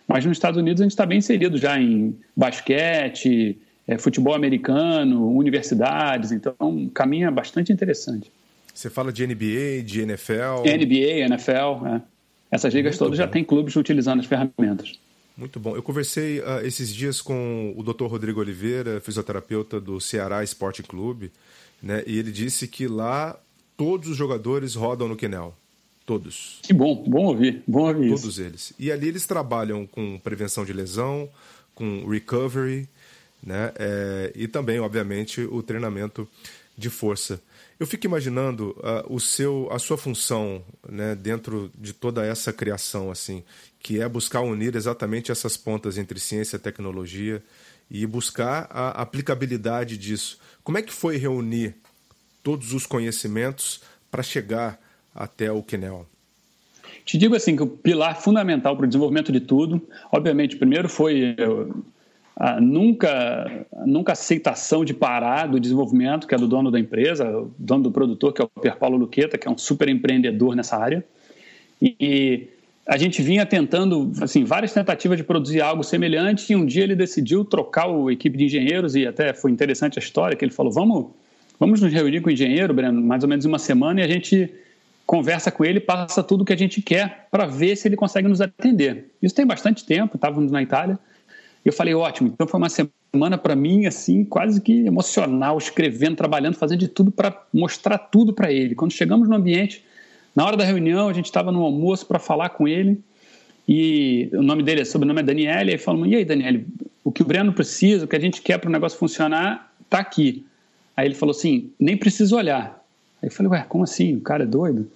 Mas 0.07 0.25
nos 0.25 0.37
Estados 0.37 0.59
Unidos 0.61 0.81
a 0.81 0.85
gente 0.85 0.93
está 0.93 1.07
bem 1.07 1.19
inserido 1.19 1.57
já 1.57 1.79
em 1.79 2.17
basquete, 2.37 3.59
é, 3.87 3.99
futebol 3.99 4.35
americano, 4.35 5.29
universidades, 5.37 6.33
então 6.33 6.55
um 6.61 6.89
caminho 6.89 7.29
é 7.29 7.31
bastante 7.31 7.73
interessante. 7.73 8.31
Você 8.73 8.91
fala 8.91 9.13
de 9.13 9.27
NBA, 9.27 9.83
de 9.85 10.01
NFL? 10.01 10.63
NBA, 10.65 11.27
NFL, 11.27 11.87
é. 11.87 12.03
Essas 12.51 12.75
ligas 12.75 12.93
Muito 12.93 12.99
todas 12.99 13.19
bom. 13.19 13.25
já 13.25 13.29
têm 13.29 13.45
clubes 13.45 13.75
utilizando 13.77 14.21
as 14.21 14.27
ferramentas. 14.27 14.99
Muito 15.37 15.59
bom. 15.59 15.75
Eu 15.75 15.83
conversei 15.83 16.41
uh, 16.41 16.61
esses 16.65 16.95
dias 16.95 17.21
com 17.21 17.75
o 17.77 17.83
Dr. 17.83 18.07
Rodrigo 18.07 18.41
Oliveira, 18.41 19.01
fisioterapeuta 19.01 19.81
do 19.81 20.01
Ceará 20.01 20.45
Esporte 20.45 20.83
Clube, 20.83 21.33
né? 21.83 22.05
E 22.07 22.19
ele 22.19 22.31
disse 22.31 22.69
que 22.69 22.87
lá 22.87 23.37
todos 23.77 24.09
os 24.09 24.17
jogadores 24.17 24.75
rodam 24.75 25.09
no 25.09 25.17
Kenel. 25.17 25.55
Todos. 26.07 26.61
Que 26.63 26.73
bom, 26.73 27.03
bom 27.09 27.27
ouvir, 27.27 27.63
bom 27.67 27.89
ouvir 27.89 28.11
Todos 28.11 28.39
isso. 28.39 28.43
eles. 28.43 28.73
E 28.79 28.93
ali 28.93 29.09
eles 29.09 29.27
trabalham 29.27 29.87
com 29.87 30.19
prevenção 30.19 30.65
de 30.65 30.73
lesão, 30.73 31.31
com 31.75 32.07
recovery, 32.07 32.87
né? 33.43 33.73
É, 33.77 34.33
e 34.35 34.47
também, 34.47 34.79
obviamente, 34.81 35.41
o 35.41 35.63
treinamento 35.63 36.29
de 36.77 36.91
força. 36.91 37.41
Eu 37.79 37.87
fico 37.87 38.07
imaginando 38.07 38.71
uh, 38.79 39.13
o 39.15 39.19
seu, 39.19 39.69
a 39.71 39.79
sua 39.79 39.99
função 39.99 40.63
né, 40.89 41.15
dentro 41.15 41.71
de 41.77 41.93
toda 41.93 42.25
essa 42.25 42.53
criação, 42.53 43.11
assim, 43.11 43.43
que 43.81 44.01
é 44.01 44.09
buscar 44.09 44.41
unir 44.43 44.77
exatamente 44.77 45.33
essas 45.33 45.57
pontas 45.57 45.99
entre 45.99 46.21
ciência 46.21 46.57
e 46.57 46.61
tecnologia 46.61 47.43
e 47.91 48.07
buscar 48.07 48.69
a 48.71 49.03
aplicabilidade 49.03 49.99
disso. 49.99 50.39
Como 50.63 50.79
é 50.79 50.83
que 50.83 50.93
foi 50.93 51.17
reunir 51.17 51.75
todos 52.43 52.73
os 52.73 52.87
conhecimentos 52.87 53.83
para 54.11 54.23
chegar 54.23 54.79
até 55.15 55.51
o 55.51 55.63
Kinel? 55.63 56.07
Te 57.05 57.19
digo 57.19 57.37
assim 57.37 57.55
que 57.55 57.63
o 57.63 57.67
pilar 57.67 58.21
fundamental 58.21 58.77
para 58.77 58.85
o 58.85 58.89
desenvolvimento 58.89 59.31
de 59.31 59.41
tudo, 59.41 59.81
obviamente, 60.11 60.57
primeiro 60.57 60.89
foi 60.89 61.37
a 62.37 62.61
nunca, 62.61 63.67
a 63.77 63.87
nunca 63.87 64.13
aceitação 64.13 64.85
de 64.85 64.95
parar 64.95 65.47
do 65.47 65.61
desenvolvimento, 65.61 66.27
que 66.27 66.35
é 66.35 66.39
do 66.39 66.49
dono 66.49 66.71
da 66.71 66.81
empresa, 66.81 67.29
o 67.29 67.53
dono 67.59 67.85
do 67.85 67.91
produtor, 67.91 68.33
que 68.33 68.41
é 68.41 68.45
o 68.45 68.61
Pier 68.61 68.77
Paulo 68.77 68.97
Luqueta, 68.97 69.37
que 69.37 69.47
é 69.47 69.51
um 69.51 69.59
super 69.59 69.89
empreendedor 69.89 70.57
nessa 70.57 70.77
área. 70.77 71.05
E 71.81 72.49
a 72.87 72.97
gente 72.97 73.23
vinha 73.23 73.45
tentando, 73.45 74.13
assim, 74.21 74.45
várias 74.45 74.73
tentativas 74.73 75.19
de 75.19 75.25
produzir 75.25 75.61
algo 75.61 75.83
semelhante 75.83 76.53
e 76.53 76.57
um 76.57 76.65
dia 76.65 76.83
ele 76.83 76.97
decidiu 76.97 77.45
trocar 77.45 77.87
a 77.87 78.13
equipe 78.13 78.37
de 78.37 78.45
engenheiros 78.45 78.97
e 78.97 79.07
até 79.07 79.33
foi 79.35 79.51
interessante 79.51 79.99
a 79.99 80.03
história 80.03 80.37
que 80.37 80.45
ele 80.45 80.53
falou, 80.53 80.73
vamos 80.73 81.07
Vamos 81.59 81.81
nos 81.81 81.93
reunir 81.93 82.21
com 82.21 82.29
o 82.29 82.33
engenheiro, 82.33 82.75
Breno, 82.75 83.01
mais 83.01 83.23
ou 83.23 83.29
menos 83.29 83.45
uma 83.45 83.59
semana, 83.59 84.01
e 84.01 84.03
a 84.03 84.09
gente 84.09 84.53
conversa 85.07 85.51
com 85.51 85.65
ele, 85.65 85.81
passa 85.81 86.23
tudo 86.23 86.43
o 86.43 86.45
que 86.45 86.53
a 86.53 86.57
gente 86.57 86.81
quer 86.81 87.29
para 87.31 87.47
ver 87.47 87.77
se 87.77 87.87
ele 87.89 87.97
consegue 87.97 88.29
nos 88.29 88.41
atender. 88.41 89.11
Isso 89.23 89.35
tem 89.35 89.47
bastante 89.47 89.85
tempo, 89.85 90.17
estávamos 90.17 90.51
na 90.51 90.63
Itália. 90.63 90.99
E 91.65 91.69
eu 91.69 91.73
falei, 91.73 91.95
ótimo, 91.95 92.29
então 92.29 92.47
foi 92.47 92.59
uma 92.59 92.69
semana 92.69 93.39
para 93.39 93.55
mim, 93.55 93.87
assim, 93.87 94.25
quase 94.25 94.61
que 94.61 94.87
emocional, 94.87 95.57
escrevendo, 95.59 96.17
trabalhando, 96.17 96.55
fazendo 96.55 96.81
de 96.81 96.89
tudo 96.89 97.11
para 97.11 97.43
mostrar 97.53 97.99
tudo 97.99 98.33
para 98.33 98.53
ele. 98.53 98.75
Quando 98.75 98.93
chegamos 98.93 99.29
no 99.29 99.37
ambiente, 99.37 99.85
na 100.35 100.45
hora 100.45 100.57
da 100.57 100.65
reunião, 100.65 101.09
a 101.09 101.13
gente 101.13 101.27
estava 101.27 101.53
no 101.53 101.63
almoço 101.63 102.07
para 102.07 102.19
falar 102.19 102.51
com 102.51 102.67
ele, 102.67 103.01
e 103.67 104.29
o 104.33 104.43
nome 104.43 104.63
dele, 104.63 104.83
o 104.83 104.87
sobrenome 104.87 105.21
é 105.21 105.23
Daniele, 105.23 105.71
e 105.71 105.73
aí 105.73 105.79
falamos, 105.79 106.09
e 106.09 106.17
aí, 106.17 106.25
Daniele, 106.25 106.67
o 107.03 107.11
que 107.11 107.23
o 107.23 107.25
Breno 107.25 107.53
precisa, 107.53 108.05
o 108.05 108.09
que 108.09 108.17
a 108.17 108.21
gente 108.21 108.43
quer 108.43 108.59
para 108.59 108.69
o 108.69 108.73
negócio 108.73 108.99
funcionar, 108.99 109.73
está 109.81 109.99
aqui. 109.99 110.45
Aí 110.97 111.07
ele 111.07 111.15
falou 111.15 111.35
assim: 111.35 111.73
nem 111.79 111.97
preciso 111.97 112.37
olhar. 112.37 112.84
Aí 113.25 113.29
eu 113.29 113.33
falei: 113.33 113.53
ué, 113.53 113.65
como 113.67 113.85
assim? 113.85 114.17
O 114.17 114.21
cara 114.21 114.43
é 114.43 114.47
doido? 114.47 114.87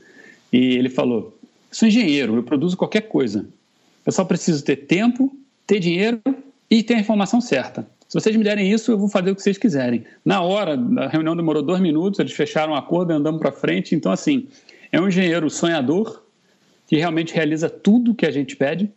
E 0.52 0.58
ele 0.76 0.90
falou: 0.90 1.37
sou 1.70 1.88
engenheiro, 1.88 2.37
eu 2.37 2.42
produzo 2.42 2.76
qualquer 2.76 3.02
coisa. 3.02 3.47
Eu 4.04 4.12
só 4.12 4.23
preciso 4.25 4.62
ter 4.62 4.76
tempo, 4.76 5.35
ter 5.66 5.80
dinheiro 5.80 6.20
e 6.70 6.82
ter 6.82 6.94
a 6.94 7.00
informação 7.00 7.40
certa. 7.40 7.87
Se 8.06 8.18
vocês 8.18 8.37
me 8.37 8.44
derem 8.44 8.70
isso, 8.70 8.90
eu 8.90 8.99
vou 8.99 9.08
fazer 9.08 9.30
o 9.30 9.37
que 9.37 9.42
vocês 9.42 9.58
quiserem. 9.58 10.04
Na 10.25 10.42
hora, 10.42 10.78
a 10.99 11.08
reunião 11.08 11.37
demorou 11.37 11.62
dois 11.62 11.80
minutos, 11.80 12.20
eles 12.20 12.32
fecharam 12.32 12.73
um 12.73 12.76
acordo 12.76 13.12
e 13.12 13.16
andamos 13.16 13.40
para 13.40 13.52
frente. 13.52 13.94
Então, 13.94 14.12
assim, 14.12 14.47
é 14.92 15.00
um 15.00 15.08
engenheiro 15.08 15.49
sonhador 15.50 16.23
que 16.87 16.97
realmente 16.97 17.35
realiza 17.35 17.68
tudo 17.68 18.14
que 18.14 18.25
a 18.25 18.30
gente 18.30 18.56
pede 18.56 18.90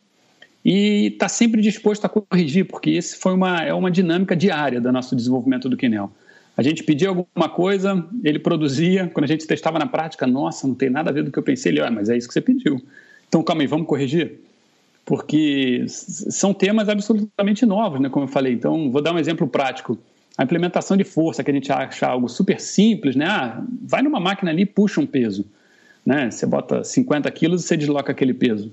e 0.63 1.07
está 1.07 1.27
sempre 1.27 1.61
disposto 1.61 2.05
a 2.05 2.09
corrigir, 2.09 2.65
porque 2.65 2.89
isso 2.89 3.17
foi 3.19 3.33
uma, 3.33 3.61
é 3.63 3.73
uma 3.73 3.91
dinâmica 3.91 4.35
diária 4.35 4.79
do 4.79 4.91
nosso 4.91 5.13
desenvolvimento 5.13 5.67
do 5.67 5.75
Kinel. 5.75 6.11
A 6.61 6.63
gente 6.63 6.83
pedia 6.83 7.09
alguma 7.09 7.49
coisa, 7.49 8.07
ele 8.23 8.37
produzia. 8.37 9.09
Quando 9.11 9.23
a 9.23 9.27
gente 9.27 9.47
testava 9.47 9.79
na 9.79 9.87
prática, 9.87 10.27
nossa, 10.27 10.67
não 10.67 10.75
tem 10.75 10.91
nada 10.91 11.09
a 11.09 11.13
ver 11.13 11.23
do 11.23 11.31
que 11.31 11.39
eu 11.39 11.41
pensei. 11.41 11.71
Ele, 11.71 11.81
ah, 11.81 11.89
mas 11.89 12.07
é 12.07 12.15
isso 12.15 12.27
que 12.27 12.33
você 12.35 12.39
pediu. 12.39 12.79
Então, 13.27 13.41
calma 13.41 13.63
aí, 13.63 13.67
vamos 13.67 13.87
corrigir? 13.87 14.39
Porque 15.03 15.83
são 15.87 16.53
temas 16.53 16.87
absolutamente 16.87 17.65
novos, 17.65 17.99
né, 17.99 18.09
como 18.09 18.25
eu 18.25 18.29
falei. 18.29 18.53
Então, 18.53 18.91
vou 18.91 19.01
dar 19.01 19.11
um 19.11 19.17
exemplo 19.17 19.47
prático. 19.47 19.97
A 20.37 20.43
implementação 20.43 20.95
de 20.95 21.03
força, 21.03 21.43
que 21.43 21.49
a 21.49 21.53
gente 21.53 21.71
acha 21.71 22.05
algo 22.05 22.29
super 22.29 22.59
simples, 22.59 23.15
né? 23.15 23.25
Ah, 23.25 23.63
vai 23.81 24.03
numa 24.03 24.19
máquina 24.19 24.51
ali 24.51 24.61
e 24.61 24.65
puxa 24.67 25.01
um 25.01 25.07
peso. 25.07 25.47
Né? 26.05 26.29
Você 26.29 26.45
bota 26.45 26.83
50 26.83 27.31
quilos 27.31 27.63
e 27.63 27.67
você 27.67 27.75
desloca 27.75 28.11
aquele 28.11 28.35
peso. 28.35 28.71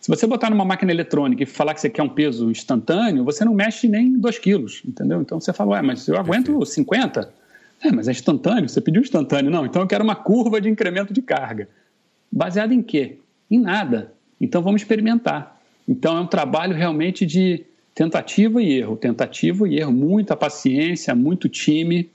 Se 0.00 0.08
você 0.08 0.26
botar 0.26 0.50
numa 0.50 0.64
máquina 0.64 0.92
eletrônica 0.92 1.42
e 1.42 1.46
falar 1.46 1.74
que 1.74 1.80
você 1.80 1.90
quer 1.90 2.02
um 2.02 2.08
peso 2.08 2.50
instantâneo, 2.50 3.24
você 3.24 3.44
não 3.44 3.54
mexe 3.54 3.88
nem 3.88 4.18
2 4.18 4.38
quilos, 4.38 4.82
entendeu? 4.86 5.20
Então 5.20 5.40
você 5.40 5.52
fala, 5.52 5.72
ué, 5.72 5.82
mas 5.82 6.06
eu 6.06 6.16
aguento 6.16 6.46
Perfeito. 6.46 6.66
50. 6.66 7.34
É, 7.82 7.92
mas 7.92 8.08
é 8.08 8.12
instantâneo, 8.12 8.68
você 8.68 8.80
pediu 8.80 9.02
instantâneo. 9.02 9.50
Não, 9.50 9.66
então 9.66 9.82
eu 9.82 9.88
quero 9.88 10.04
uma 10.04 10.14
curva 10.14 10.60
de 10.60 10.68
incremento 10.68 11.12
de 11.12 11.20
carga. 11.22 11.68
Baseada 12.30 12.72
em 12.72 12.82
quê? 12.82 13.18
Em 13.50 13.58
nada. 13.58 14.12
Então 14.40 14.62
vamos 14.62 14.82
experimentar. 14.82 15.60
Então 15.88 16.16
é 16.16 16.20
um 16.20 16.26
trabalho 16.26 16.74
realmente 16.74 17.24
de 17.24 17.64
tentativa 17.94 18.62
e 18.62 18.78
erro, 18.78 18.96
tentativa 18.96 19.68
e 19.68 19.78
erro, 19.78 19.92
muita 19.92 20.36
paciência, 20.36 21.14
muito 21.14 21.48
time 21.48 22.10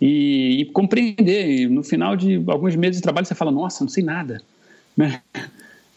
e, 0.00 0.62
e 0.62 0.64
compreender. 0.66 1.48
E 1.48 1.66
no 1.68 1.82
final 1.82 2.16
de 2.16 2.42
alguns 2.46 2.74
meses 2.76 2.96
de 2.96 3.02
trabalho 3.02 3.26
você 3.26 3.34
fala, 3.34 3.50
nossa, 3.50 3.84
não 3.84 3.88
sei 3.88 4.02
nada, 4.02 4.42
né? 4.96 5.22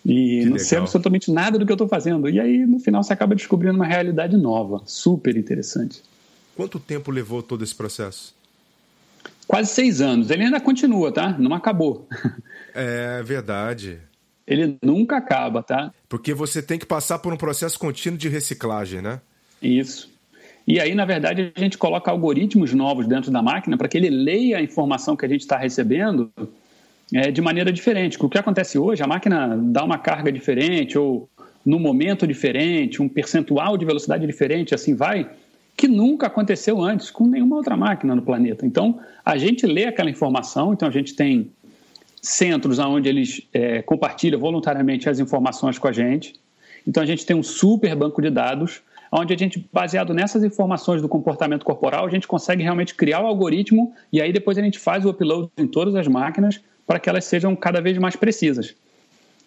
E 0.06 0.46
não 0.46 0.58
sei 0.58 0.78
absolutamente 0.78 1.32
nada 1.32 1.60
do 1.60 1.66
que 1.66 1.72
eu 1.72 1.76
estou 1.76 1.88
fazendo. 1.88 2.28
E 2.30 2.40
aí, 2.40 2.66
no 2.66 2.80
final, 2.80 3.04
você 3.04 3.14
acaba 3.14 3.36
descobrindo 3.36 3.76
uma 3.76 3.86
realidade 3.86 4.36
nova, 4.36 4.82
super 4.86 5.38
interessante. 5.38 6.02
Quanto 6.56 6.80
tempo 6.80 7.12
levou 7.12 7.44
todo 7.44 7.64
esse 7.64 7.76
processo? 7.76 8.34
Quase 9.48 9.70
seis 9.70 10.02
anos. 10.02 10.30
Ele 10.30 10.46
ainda 10.46 10.60
continua, 10.60 11.12
tá? 11.12 11.38
Não 11.38 11.54
acabou. 11.54 12.08
É 12.74 13.22
verdade. 13.24 14.00
Ele 14.48 14.78
nunca 14.82 15.18
acaba, 15.18 15.62
tá? 15.62 15.94
Porque 16.10 16.34
você 16.34 16.62
tem 16.62 16.80
que 16.80 16.86
passar 16.86 17.20
por 17.20 17.34
um 17.34 17.38
processo 17.38 17.78
contínuo 17.78 18.18
de 18.18 18.28
reciclagem, 18.28 19.02
né? 19.02 19.22
Isso. 19.62 20.10
E 20.68 20.80
aí, 20.80 20.96
na 20.96 21.06
verdade, 21.06 21.52
a 21.56 21.60
gente 21.60 21.78
coloca 21.78 22.10
algoritmos 22.10 22.74
novos 22.74 23.08
dentro 23.08 23.32
da 23.32 23.42
máquina 23.42 23.78
para 23.78 23.88
que 23.88 23.98
ele 23.98 24.10
leia 24.10 24.58
a 24.58 24.62
informação 24.62 25.16
que 25.16 25.26
a 25.26 25.30
gente 25.30 25.42
está 25.42 25.58
recebendo 25.58 26.32
é, 27.14 27.32
de 27.32 27.42
maneira 27.42 27.72
diferente. 27.72 28.18
O 28.20 28.30
que 28.30 28.38
acontece 28.38 28.78
hoje, 28.78 29.04
a 29.04 29.08
máquina 29.08 29.58
dá 29.62 29.84
uma 29.84 29.98
carga 29.98 30.32
diferente 30.32 30.98
ou 30.98 31.30
no 31.66 31.80
momento 31.80 32.26
diferente, 32.26 33.02
um 33.02 33.10
percentual 33.10 33.78
de 33.78 33.86
velocidade 33.86 34.26
diferente, 34.26 34.74
assim 34.74 34.96
vai, 34.96 35.30
que 35.78 35.88
nunca 35.88 36.28
aconteceu 36.28 36.82
antes 36.82 37.12
com 37.12 37.28
nenhuma 37.28 37.58
outra 37.58 37.78
máquina 37.78 38.16
no 38.16 38.22
planeta. 38.22 38.66
Então, 38.66 39.00
a 39.24 39.38
gente 39.38 39.66
lê 39.66 39.86
aquela 39.86 40.10
informação, 40.10 40.74
então 40.74 40.88
a 40.88 40.92
gente 40.92 41.16
tem 41.16 41.52
centros 42.22 42.80
onde 42.80 43.10
eles 43.10 43.48
é, 43.54 43.82
compartilham 43.82 44.40
voluntariamente 44.40 45.10
as 45.10 45.20
informações 45.20 45.78
com 45.78 45.88
a 45.88 45.92
gente. 45.92 46.36
Então, 46.88 47.02
a 47.02 47.06
gente 47.06 47.26
tem 47.26 47.36
um 47.36 47.44
super 47.44 47.96
banco 47.96 48.22
de 48.22 48.30
dados, 48.30 48.82
onde 49.12 49.34
a 49.34 49.38
gente, 49.38 49.68
baseado 49.72 50.14
nessas 50.14 50.44
informações 50.44 51.02
do 51.02 51.10
comportamento 51.10 51.66
corporal, 51.66 52.06
a 52.06 52.10
gente 52.10 52.28
consegue 52.28 52.64
realmente 52.64 52.96
criar 52.96 53.22
o 53.22 53.28
algoritmo 53.28 53.94
e 54.12 54.22
aí 54.22 54.32
depois 54.32 54.58
a 54.58 54.62
gente 54.62 54.80
faz 54.80 55.04
o 55.04 55.10
upload 55.10 55.50
em 55.58 55.68
todas 55.68 55.96
as 55.96 56.08
máquinas 56.08 56.62
para 56.92 57.00
que 57.00 57.08
elas 57.08 57.24
sejam 57.24 57.56
cada 57.56 57.80
vez 57.80 57.98
mais 57.98 58.18
precisas. 58.18 58.76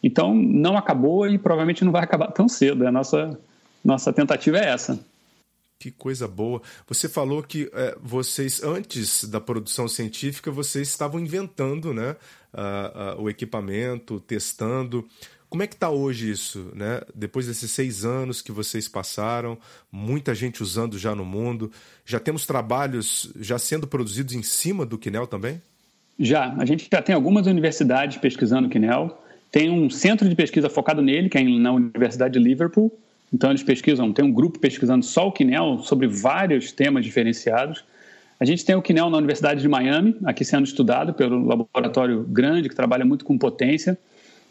Então, 0.02 0.34
não 0.34 0.78
acabou 0.78 1.28
e 1.28 1.36
provavelmente 1.36 1.84
não 1.84 1.92
vai 1.92 2.02
acabar 2.02 2.28
tão 2.28 2.48
cedo. 2.48 2.86
A 2.86 2.90
nossa, 2.90 3.38
nossa 3.84 4.14
tentativa 4.14 4.56
é 4.56 4.70
essa. 4.70 4.98
Que 5.78 5.90
coisa 5.90 6.26
boa. 6.26 6.62
Você 6.88 7.06
falou 7.06 7.42
que 7.42 7.70
é, 7.74 7.98
vocês, 8.00 8.62
antes 8.62 9.24
da 9.24 9.42
produção 9.42 9.86
científica, 9.86 10.50
vocês 10.50 10.88
estavam 10.88 11.20
inventando 11.20 11.92
né, 11.92 12.16
o 13.18 13.28
equipamento, 13.28 14.20
testando. 14.20 15.06
Como 15.50 15.62
é 15.62 15.66
que 15.66 15.74
está 15.74 15.90
hoje 15.90 16.30
isso? 16.30 16.72
Né? 16.74 17.02
Depois 17.14 17.46
desses 17.46 17.70
seis 17.70 18.06
anos 18.06 18.40
que 18.40 18.52
vocês 18.52 18.88
passaram, 18.88 19.58
muita 19.92 20.34
gente 20.34 20.62
usando 20.62 20.98
já 20.98 21.14
no 21.14 21.26
mundo, 21.26 21.70
já 22.06 22.18
temos 22.18 22.46
trabalhos 22.46 23.30
já 23.38 23.58
sendo 23.58 23.86
produzidos 23.86 24.32
em 24.32 24.42
cima 24.42 24.86
do 24.86 24.96
Quinel 24.96 25.26
também? 25.26 25.60
Já, 26.18 26.54
a 26.58 26.64
gente 26.64 26.88
já 26.90 27.02
tem 27.02 27.14
algumas 27.14 27.46
universidades 27.46 28.16
pesquisando 28.18 28.68
o 28.68 28.70
Quinel. 28.70 29.20
Tem 29.50 29.70
um 29.70 29.90
centro 29.90 30.28
de 30.28 30.34
pesquisa 30.34 30.68
focado 30.68 31.02
nele, 31.02 31.28
que 31.28 31.38
é 31.38 31.42
na 31.42 31.72
Universidade 31.72 32.34
de 32.34 32.38
Liverpool. 32.38 32.92
Então 33.32 33.50
eles 33.50 33.62
pesquisam, 33.62 34.12
tem 34.12 34.24
um 34.24 34.32
grupo 34.32 34.58
pesquisando 34.58 35.04
só 35.04 35.26
o 35.26 35.32
Quinel 35.32 35.80
sobre 35.80 36.06
vários 36.06 36.70
temas 36.70 37.04
diferenciados. 37.04 37.84
A 38.38 38.44
gente 38.44 38.64
tem 38.64 38.74
o 38.74 38.82
Quinel 38.82 39.10
na 39.10 39.16
Universidade 39.16 39.60
de 39.60 39.68
Miami, 39.68 40.16
aqui 40.24 40.44
sendo 40.44 40.64
estudado 40.64 41.14
pelo 41.14 41.44
laboratório 41.44 42.22
grande 42.24 42.68
que 42.68 42.74
trabalha 42.74 43.04
muito 43.04 43.24
com 43.24 43.36
potência. 43.36 43.98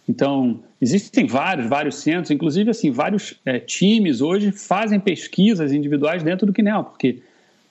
Então, 0.08 0.60
existem 0.82 1.26
vários, 1.26 1.68
vários 1.68 1.96
centros, 1.96 2.32
inclusive 2.32 2.70
assim, 2.70 2.92
vários 2.92 3.40
é, 3.46 3.60
times 3.60 4.20
hoje 4.20 4.52
fazem 4.52 5.00
pesquisas 5.00 5.72
individuais 5.72 6.24
dentro 6.24 6.46
do 6.46 6.52
Quinel, 6.52 6.84
porque 6.84 7.22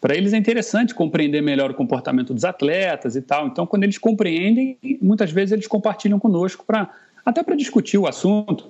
para 0.02 0.16
eles 0.16 0.32
é 0.32 0.36
interessante 0.36 0.96
compreender 0.96 1.40
melhor 1.40 1.70
o 1.70 1.74
comportamento 1.74 2.34
dos 2.34 2.44
atletas 2.44 3.14
e 3.14 3.22
tal. 3.22 3.46
Então, 3.46 3.64
quando 3.64 3.84
eles 3.84 3.98
compreendem, 3.98 4.76
muitas 5.00 5.30
vezes 5.30 5.52
eles 5.52 5.68
compartilham 5.68 6.18
conosco 6.18 6.64
para 6.66 6.90
até 7.24 7.40
para 7.40 7.54
discutir 7.54 7.98
o 7.98 8.08
assunto. 8.08 8.66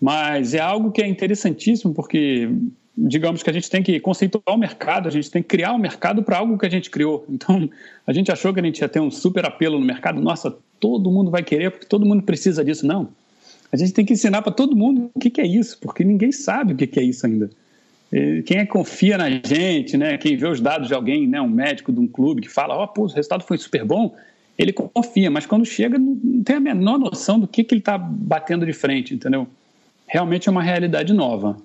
Mas 0.00 0.54
é 0.54 0.58
algo 0.58 0.90
que 0.90 1.02
é 1.02 1.06
interessantíssimo 1.06 1.92
porque 1.92 2.48
digamos 2.96 3.42
que 3.42 3.50
a 3.50 3.52
gente 3.52 3.68
tem 3.68 3.82
que 3.82 4.00
conceituar 4.00 4.56
o 4.56 4.58
mercado, 4.58 5.06
a 5.06 5.10
gente 5.10 5.30
tem 5.30 5.42
que 5.42 5.48
criar 5.48 5.72
o 5.72 5.74
um 5.74 5.78
mercado 5.78 6.22
para 6.22 6.38
algo 6.38 6.56
que 6.56 6.64
a 6.64 6.70
gente 6.70 6.88
criou. 6.88 7.26
Então, 7.28 7.68
a 8.06 8.12
gente 8.14 8.32
achou 8.32 8.54
que 8.54 8.58
a 8.58 8.64
gente 8.64 8.80
ia 8.80 8.88
ter 8.88 9.00
um 9.00 9.10
super 9.10 9.44
apelo 9.44 9.78
no 9.78 9.84
mercado, 9.84 10.18
nossa, 10.18 10.56
todo 10.80 11.10
mundo 11.10 11.30
vai 11.30 11.42
querer 11.42 11.72
porque 11.72 11.84
todo 11.84 12.06
mundo 12.06 12.22
precisa 12.22 12.64
disso. 12.64 12.86
Não. 12.86 13.10
A 13.70 13.76
gente 13.76 13.92
tem 13.92 14.02
que 14.02 14.14
ensinar 14.14 14.40
para 14.40 14.50
todo 14.50 14.74
mundo 14.74 15.10
o 15.14 15.20
que, 15.20 15.42
é 15.42 15.46
isso, 15.46 15.76
porque 15.78 16.02
ninguém 16.02 16.32
sabe 16.32 16.72
o 16.72 16.76
que 16.76 16.98
é 16.98 17.02
isso 17.02 17.26
ainda. 17.26 17.50
Quem 18.10 18.58
é 18.58 18.64
que 18.64 18.72
confia 18.72 19.18
na 19.18 19.28
gente, 19.28 19.96
né? 19.96 20.16
Quem 20.16 20.36
vê 20.36 20.46
os 20.46 20.60
dados 20.60 20.88
de 20.88 20.94
alguém, 20.94 21.26
né? 21.26 21.40
Um 21.40 21.48
médico 21.48 21.92
de 21.92 22.00
um 22.00 22.06
clube 22.06 22.42
que 22.42 22.48
fala, 22.48 22.74
ó, 22.74 22.84
oh, 22.84 22.88
pô, 22.88 23.02
o 23.02 23.06
resultado 23.06 23.44
foi 23.44 23.58
super 23.58 23.84
bom, 23.84 24.16
ele 24.58 24.72
confia, 24.72 25.30
mas 25.30 25.46
quando 25.46 25.64
chega 25.64 25.98
não 25.98 26.42
tem 26.42 26.56
a 26.56 26.60
menor 26.60 26.98
noção 26.98 27.38
do 27.38 27.46
que, 27.46 27.62
que 27.62 27.74
ele 27.74 27.80
está 27.80 27.96
batendo 27.96 28.66
de 28.66 28.72
frente, 28.72 29.14
entendeu? 29.14 29.46
Realmente 30.06 30.48
é 30.48 30.52
uma 30.52 30.62
realidade 30.62 31.12
nova. 31.12 31.56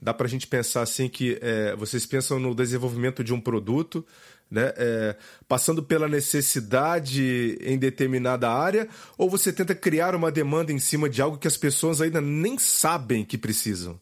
Dá 0.00 0.14
para 0.14 0.26
a 0.26 0.30
gente 0.30 0.46
pensar 0.46 0.82
assim 0.82 1.08
que 1.08 1.38
é, 1.42 1.74
vocês 1.74 2.06
pensam 2.06 2.38
no 2.38 2.54
desenvolvimento 2.54 3.24
de 3.24 3.34
um 3.34 3.40
produto, 3.40 4.06
né, 4.50 4.72
é, 4.76 5.16
passando 5.48 5.82
pela 5.82 6.08
necessidade 6.08 7.58
em 7.60 7.76
determinada 7.76 8.48
área, 8.48 8.88
ou 9.18 9.28
você 9.28 9.52
tenta 9.52 9.74
criar 9.74 10.14
uma 10.14 10.30
demanda 10.30 10.72
em 10.72 10.78
cima 10.78 11.10
de 11.10 11.20
algo 11.20 11.36
que 11.36 11.48
as 11.48 11.56
pessoas 11.56 12.00
ainda 12.00 12.20
nem 12.20 12.56
sabem 12.56 13.24
que 13.24 13.36
precisam? 13.36 13.98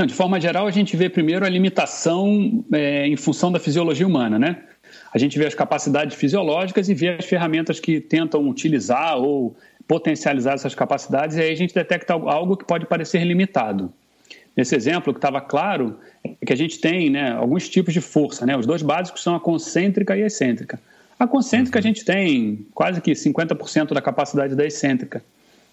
Não, 0.00 0.06
de 0.06 0.14
forma 0.14 0.40
geral, 0.40 0.66
a 0.66 0.70
gente 0.70 0.96
vê 0.96 1.10
primeiro 1.10 1.44
a 1.44 1.48
limitação 1.50 2.64
é, 2.72 3.06
em 3.06 3.16
função 3.16 3.52
da 3.52 3.60
fisiologia 3.60 4.06
humana, 4.06 4.38
né? 4.38 4.62
A 5.12 5.18
gente 5.18 5.38
vê 5.38 5.44
as 5.44 5.54
capacidades 5.54 6.16
fisiológicas 6.16 6.88
e 6.88 6.94
vê 6.94 7.10
as 7.10 7.26
ferramentas 7.26 7.78
que 7.78 8.00
tentam 8.00 8.48
utilizar 8.48 9.18
ou 9.18 9.54
potencializar 9.86 10.54
essas 10.54 10.74
capacidades, 10.74 11.36
e 11.36 11.42
aí 11.42 11.52
a 11.52 11.54
gente 11.54 11.74
detecta 11.74 12.14
algo 12.14 12.56
que 12.56 12.64
pode 12.64 12.86
parecer 12.86 13.22
limitado. 13.24 13.92
Nesse 14.56 14.74
exemplo, 14.74 15.10
o 15.10 15.12
que 15.12 15.18
estava 15.18 15.38
claro 15.38 15.98
é 16.24 16.46
que 16.46 16.52
a 16.54 16.56
gente 16.56 16.80
tem 16.80 17.10
né, 17.10 17.32
alguns 17.32 17.68
tipos 17.68 17.92
de 17.92 18.00
força. 18.00 18.46
Né? 18.46 18.56
Os 18.56 18.64
dois 18.64 18.80
básicos 18.80 19.22
são 19.22 19.34
a 19.34 19.40
concêntrica 19.40 20.16
e 20.16 20.22
a 20.22 20.28
excêntrica. 20.28 20.80
A 21.18 21.26
concêntrica 21.26 21.78
a 21.78 21.82
gente 21.82 22.06
tem 22.06 22.66
quase 22.72 23.02
que 23.02 23.12
50% 23.12 23.92
da 23.92 24.00
capacidade 24.00 24.56
da 24.56 24.64
excêntrica. 24.64 25.22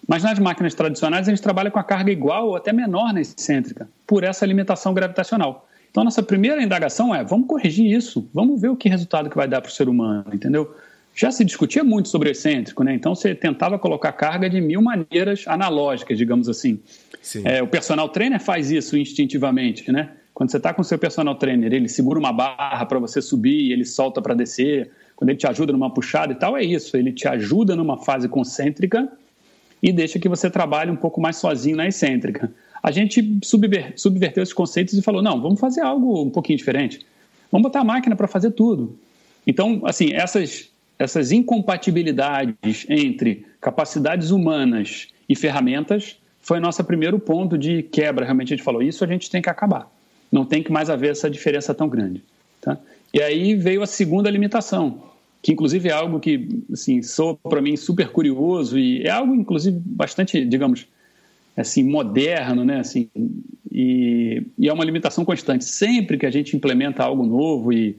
Mas 0.08 0.22
nas 0.22 0.38
máquinas 0.38 0.74
tradicionais 0.74 1.28
a 1.28 1.30
gente 1.30 1.42
trabalha 1.42 1.70
com 1.70 1.78
a 1.78 1.84
carga 1.84 2.10
igual 2.10 2.48
ou 2.48 2.56
até 2.56 2.72
menor 2.72 3.12
na 3.12 3.20
excêntrica, 3.20 3.86
por 4.06 4.24
essa 4.24 4.46
limitação 4.46 4.94
gravitacional. 4.94 5.68
Então, 5.90 6.02
nossa 6.02 6.22
primeira 6.22 6.62
indagação 6.62 7.14
é: 7.14 7.22
vamos 7.22 7.46
corrigir 7.46 7.84
isso, 7.94 8.26
vamos 8.32 8.58
ver 8.58 8.70
o 8.70 8.76
que 8.76 8.88
resultado 8.88 9.28
que 9.28 9.36
vai 9.36 9.46
dar 9.46 9.60
para 9.60 9.68
o 9.68 9.72
ser 9.72 9.86
humano, 9.86 10.24
entendeu? 10.32 10.74
Já 11.14 11.30
se 11.30 11.44
discutia 11.44 11.84
muito 11.84 12.08
sobre 12.08 12.30
excêntrico, 12.30 12.82
né? 12.82 12.94
Então 12.94 13.14
você 13.14 13.34
tentava 13.34 13.78
colocar 13.78 14.12
carga 14.12 14.48
de 14.48 14.60
mil 14.60 14.80
maneiras 14.80 15.44
analógicas, 15.46 16.16
digamos 16.16 16.48
assim. 16.48 16.80
É, 17.44 17.62
o 17.62 17.66
personal 17.66 18.08
trainer 18.08 18.40
faz 18.40 18.70
isso 18.70 18.96
instintivamente, 18.96 19.90
né? 19.92 20.10
Quando 20.32 20.50
você 20.50 20.56
está 20.56 20.72
com 20.72 20.80
o 20.80 20.84
seu 20.84 20.96
personal 20.96 21.34
trainer, 21.34 21.72
ele 21.72 21.88
segura 21.88 22.18
uma 22.18 22.32
barra 22.32 22.86
para 22.86 23.00
você 23.00 23.20
subir, 23.20 23.72
ele 23.72 23.84
solta 23.84 24.22
para 24.22 24.34
descer. 24.34 24.90
Quando 25.16 25.30
ele 25.30 25.38
te 25.38 25.48
ajuda 25.48 25.72
numa 25.72 25.92
puxada 25.92 26.32
e 26.32 26.36
tal, 26.36 26.56
é 26.56 26.62
isso. 26.62 26.96
Ele 26.96 27.12
te 27.12 27.26
ajuda 27.26 27.74
numa 27.74 27.98
fase 27.98 28.28
concêntrica 28.28 29.10
e 29.82 29.92
deixa 29.92 30.18
que 30.18 30.28
você 30.28 30.50
trabalhe 30.50 30.90
um 30.90 30.96
pouco 30.96 31.20
mais 31.20 31.36
sozinho 31.36 31.76
na 31.76 31.86
excêntrica. 31.86 32.50
A 32.82 32.90
gente 32.90 33.38
subverteu 33.42 34.42
esses 34.42 34.54
conceitos 34.54 34.94
e 34.94 35.02
falou: 35.02 35.22
não, 35.22 35.40
vamos 35.40 35.60
fazer 35.60 35.80
algo 35.80 36.22
um 36.22 36.30
pouquinho 36.30 36.58
diferente. 36.58 37.00
Vamos 37.50 37.64
botar 37.64 37.80
a 37.80 37.84
máquina 37.84 38.14
para 38.14 38.28
fazer 38.28 38.52
tudo. 38.52 38.98
Então, 39.46 39.82
assim, 39.84 40.12
essas, 40.12 40.68
essas 40.98 41.32
incompatibilidades 41.32 42.86
entre 42.88 43.46
capacidades 43.60 44.30
humanas 44.30 45.08
e 45.28 45.34
ferramentas 45.34 46.16
foi 46.40 46.60
nosso 46.60 46.82
primeiro 46.84 47.18
ponto 47.18 47.58
de 47.58 47.82
quebra. 47.82 48.24
Realmente 48.24 48.52
a 48.52 48.56
gente 48.56 48.64
falou: 48.64 48.82
isso 48.82 49.04
a 49.04 49.06
gente 49.06 49.30
tem 49.30 49.42
que 49.42 49.50
acabar. 49.50 49.90
Não 50.30 50.44
tem 50.44 50.62
que 50.62 50.70
mais 50.70 50.90
haver 50.90 51.10
essa 51.10 51.28
diferença 51.30 51.74
tão 51.74 51.88
grande. 51.88 52.22
Tá? 52.60 52.78
E 53.12 53.22
aí 53.22 53.54
veio 53.54 53.82
a 53.82 53.86
segunda 53.86 54.30
limitação, 54.30 55.02
que 55.40 55.52
inclusive 55.52 55.88
é 55.88 55.92
algo 55.92 56.18
que 56.18 56.48
assim 56.72 57.02
soa 57.02 57.36
para 57.36 57.62
mim 57.62 57.76
super 57.76 58.08
curioso 58.08 58.78
e 58.78 59.02
é 59.02 59.10
algo 59.10 59.34
inclusive 59.34 59.80
bastante, 59.84 60.44
digamos, 60.44 60.86
assim 61.56 61.82
moderno, 61.82 62.64
né? 62.64 62.80
Assim, 62.80 63.08
e, 63.70 64.42
e 64.58 64.68
é 64.68 64.72
uma 64.72 64.84
limitação 64.84 65.24
constante. 65.24 65.64
Sempre 65.64 66.18
que 66.18 66.26
a 66.26 66.30
gente 66.30 66.56
implementa 66.56 67.02
algo 67.02 67.24
novo 67.24 67.72
e 67.72 67.96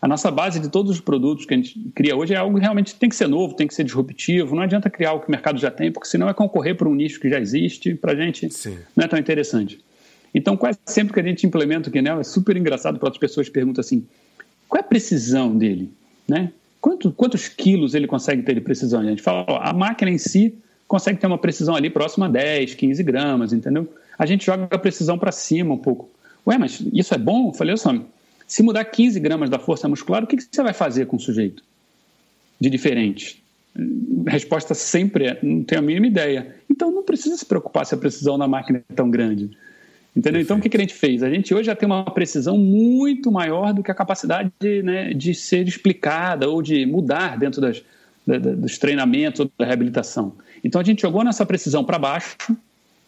a 0.00 0.08
nossa 0.08 0.32
base 0.32 0.58
de 0.58 0.68
todos 0.68 0.90
os 0.90 1.00
produtos 1.00 1.46
que 1.46 1.54
a 1.54 1.56
gente 1.56 1.78
cria 1.94 2.16
hoje 2.16 2.34
é 2.34 2.36
algo 2.36 2.56
que 2.56 2.62
realmente 2.62 2.96
tem 2.96 3.08
que 3.08 3.14
ser 3.14 3.28
novo, 3.28 3.54
tem 3.54 3.68
que 3.68 3.74
ser 3.74 3.84
disruptivo. 3.84 4.56
Não 4.56 4.62
adianta 4.64 4.90
criar 4.90 5.10
algo 5.10 5.22
que 5.22 5.28
o 5.28 5.30
mercado 5.30 5.60
já 5.60 5.70
tem, 5.70 5.92
porque 5.92 6.08
senão 6.08 6.28
é 6.28 6.34
concorrer 6.34 6.76
por 6.76 6.88
um 6.88 6.94
nicho 6.94 7.20
que 7.20 7.30
já 7.30 7.38
existe. 7.38 7.94
Para 7.94 8.12
a 8.12 8.16
gente 8.16 8.52
Sim. 8.52 8.78
não 8.96 9.04
é 9.04 9.08
tão 9.08 9.18
interessante. 9.18 9.78
Então, 10.34 10.56
quase 10.56 10.78
sempre 10.86 11.12
que 11.12 11.20
a 11.20 11.22
gente 11.22 11.46
implementa 11.46 11.88
o 11.88 11.92
Kinel, 11.92 12.18
é 12.18 12.24
super 12.24 12.56
engraçado 12.56 12.98
para 12.98 13.06
outras 13.06 13.20
pessoas 13.20 13.48
perguntam 13.48 13.80
assim: 13.80 14.04
qual 14.68 14.78
é 14.78 14.84
a 14.84 14.88
precisão 14.88 15.56
dele? 15.56 15.90
Né? 16.26 16.50
Quanto, 16.82 17.10
quantos 17.12 17.48
quilos 17.48 17.94
ele 17.94 18.06
consegue 18.06 18.42
ter 18.42 18.54
de 18.54 18.60
precisão? 18.60 19.00
A 19.00 19.04
gente 19.04 19.22
fala, 19.22 19.46
ó, 19.48 19.58
a 19.62 19.72
máquina 19.72 20.10
em 20.10 20.18
si 20.18 20.54
consegue 20.86 21.18
ter 21.18 21.26
uma 21.26 21.38
precisão 21.38 21.74
ali 21.74 21.88
próxima 21.88 22.26
a 22.26 22.28
10, 22.28 22.74
15 22.74 23.02
gramas, 23.02 23.54
entendeu? 23.54 23.88
a 24.18 24.26
gente 24.26 24.46
joga 24.46 24.68
a 24.70 24.78
precisão 24.78 25.18
para 25.18 25.32
cima 25.32 25.74
um 25.74 25.78
pouco. 25.78 26.08
Ué, 26.46 26.58
mas 26.58 26.80
isso 26.92 27.14
é 27.14 27.18
bom? 27.18 27.48
Eu 27.48 27.54
falei, 27.54 27.76
só, 27.76 27.92
se 28.46 28.62
mudar 28.62 28.84
15 28.84 29.18
gramas 29.20 29.50
da 29.50 29.58
força 29.58 29.88
muscular, 29.88 30.22
o 30.22 30.26
que, 30.26 30.36
que 30.36 30.44
você 30.50 30.62
vai 30.62 30.72
fazer 30.72 31.06
com 31.06 31.16
o 31.16 31.20
sujeito 31.20 31.62
de 32.60 32.70
diferente? 32.70 33.42
A 34.26 34.30
resposta 34.30 34.74
sempre 34.74 35.26
é, 35.26 35.38
não 35.42 35.64
tenho 35.64 35.80
a 35.80 35.84
mínima 35.84 36.06
ideia. 36.06 36.54
Então 36.70 36.90
não 36.90 37.02
precisa 37.02 37.36
se 37.36 37.44
preocupar 37.44 37.86
se 37.86 37.94
a 37.94 37.98
precisão 37.98 38.38
da 38.38 38.46
máquina 38.46 38.82
é 38.88 38.94
tão 38.94 39.10
grande. 39.10 39.50
Entendeu? 40.14 40.42
Então, 40.42 40.58
o 40.58 40.60
que, 40.60 40.68
que 40.68 40.76
a 40.76 40.80
gente 40.80 40.92
fez? 40.92 41.22
A 41.22 41.30
gente 41.30 41.54
hoje 41.54 41.64
já 41.64 41.74
tem 41.74 41.86
uma 41.86 42.04
precisão 42.04 42.58
muito 42.58 43.32
maior 43.32 43.72
do 43.72 43.82
que 43.82 43.90
a 43.90 43.94
capacidade 43.94 44.52
de, 44.60 44.82
né, 44.82 45.14
de 45.14 45.34
ser 45.34 45.66
explicada 45.66 46.48
ou 46.48 46.60
de 46.60 46.84
mudar 46.84 47.38
dentro 47.38 47.62
das, 47.62 47.82
da, 48.26 48.38
dos 48.38 48.76
treinamentos 48.76 49.40
ou 49.40 49.50
da 49.58 49.64
reabilitação. 49.64 50.34
Então, 50.62 50.80
a 50.80 50.84
gente 50.84 51.00
jogou 51.00 51.24
nessa 51.24 51.46
precisão 51.46 51.82
para 51.82 51.98
baixo, 51.98 52.36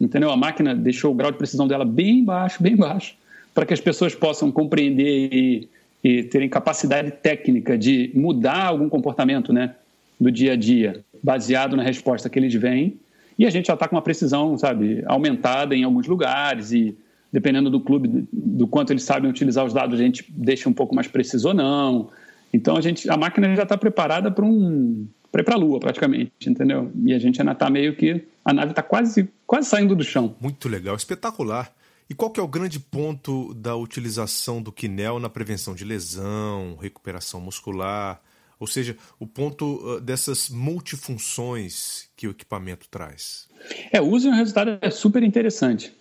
entendeu? 0.00 0.30
A 0.30 0.36
máquina 0.36 0.74
deixou 0.74 1.12
o 1.12 1.14
grau 1.14 1.30
de 1.30 1.36
precisão 1.36 1.68
dela 1.68 1.84
bem 1.84 2.24
baixo, 2.24 2.62
bem 2.62 2.74
baixo, 2.74 3.14
para 3.52 3.66
que 3.66 3.74
as 3.74 3.80
pessoas 3.80 4.14
possam 4.14 4.50
compreender 4.50 5.28
e, 5.30 5.68
e 6.02 6.22
terem 6.22 6.48
capacidade 6.48 7.10
técnica 7.10 7.76
de 7.76 8.10
mudar 8.14 8.64
algum 8.64 8.88
comportamento 8.88 9.52
né, 9.52 9.74
do 10.18 10.32
dia 10.32 10.54
a 10.54 10.56
dia, 10.56 11.04
baseado 11.22 11.76
na 11.76 11.82
resposta 11.82 12.30
que 12.30 12.38
eles 12.38 12.54
veem 12.54 12.98
e 13.38 13.46
a 13.46 13.50
gente 13.50 13.66
já 13.66 13.74
está 13.74 13.88
com 13.88 13.96
uma 13.96 14.02
precisão, 14.02 14.56
sabe, 14.56 15.02
aumentada 15.06 15.74
em 15.74 15.84
alguns 15.84 16.06
lugares 16.06 16.72
e 16.72 16.96
dependendo 17.32 17.68
do 17.68 17.80
clube, 17.80 18.28
do 18.32 18.66
quanto 18.68 18.92
eles 18.92 19.02
sabem 19.02 19.28
utilizar 19.28 19.64
os 19.64 19.72
dados, 19.72 19.98
a 19.98 20.02
gente 20.02 20.24
deixa 20.28 20.68
um 20.68 20.72
pouco 20.72 20.94
mais 20.94 21.08
preciso 21.08 21.48
ou 21.48 21.54
não. 21.54 22.10
Então 22.52 22.76
a 22.76 22.80
gente, 22.80 23.10
a 23.10 23.16
máquina 23.16 23.52
já 23.56 23.64
está 23.64 23.76
preparada 23.76 24.30
para 24.30 24.44
um 24.44 25.08
para 25.32 25.40
ir 25.40 25.44
para 25.44 25.54
a 25.56 25.58
Lua 25.58 25.80
praticamente, 25.80 26.30
entendeu? 26.46 26.92
E 27.04 27.12
a 27.12 27.18
gente 27.18 27.40
ainda 27.40 27.50
está 27.50 27.68
meio 27.68 27.96
que 27.96 28.24
a 28.44 28.52
nave 28.52 28.70
está 28.70 28.82
quase 28.82 29.28
quase 29.44 29.68
saindo 29.68 29.96
do 29.96 30.04
chão. 30.04 30.36
Muito 30.40 30.68
legal, 30.68 30.94
espetacular. 30.94 31.72
E 32.08 32.14
qual 32.14 32.30
que 32.30 32.38
é 32.38 32.42
o 32.42 32.46
grande 32.46 32.78
ponto 32.78 33.52
da 33.54 33.74
utilização 33.74 34.62
do 34.62 34.70
Kinel 34.70 35.18
na 35.18 35.28
prevenção 35.28 35.74
de 35.74 35.84
lesão, 35.84 36.76
recuperação 36.80 37.40
muscular? 37.40 38.20
Ou 38.58 38.66
seja, 38.66 38.96
o 39.18 39.26
ponto 39.26 39.64
uh, 39.64 40.00
dessas 40.00 40.48
multifunções 40.48 42.08
que 42.16 42.26
o 42.26 42.30
equipamento 42.30 42.88
traz. 42.88 43.48
É, 43.92 44.00
o 44.00 44.06
uso 44.06 44.28
e 44.28 44.30
o 44.30 44.34
resultado 44.34 44.78
é 44.80 44.90
super 44.90 45.22
interessante. 45.22 45.92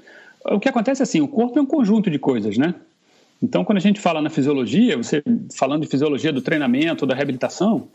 O 0.46 0.60
que 0.60 0.70
acontece 0.70 1.02
é 1.02 1.04
assim, 1.04 1.22
o 1.22 1.28
corpo 1.28 1.58
é 1.58 1.62
um 1.62 1.66
conjunto 1.66 2.10
de 2.12 2.20
coisas, 2.20 2.58
né? 2.58 2.76
Então, 3.42 3.66
quando 3.66 3.78
a 3.78 3.82
gente 3.82 4.00
fala 4.00 4.22
na 4.22 4.30
fisiologia, 4.30 4.96
você 4.96 5.22
falando 5.58 5.82
de 5.82 5.88
fisiologia 5.88 6.32
do 6.32 6.42
treinamento, 6.42 7.06
da 7.06 7.14
reabilitação, 7.14 7.90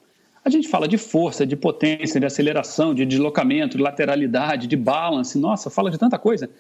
a 0.45 0.51
gente 0.51 0.69
fala 0.69 0.87
de 0.87 0.99
força, 0.99 1.47
de 1.47 1.57
potência, 1.57 2.21
de 2.21 2.27
aceleração, 2.27 2.95
de 2.95 3.05
deslocamento, 3.05 3.77
de 3.77 3.83
lateralidade, 3.83 4.67
de 4.67 4.77
balance, 4.77 5.39
nossa, 5.39 5.71
fala 5.71 5.91
de 5.91 5.99
tanta 5.99 6.19
coisa. 6.19 6.51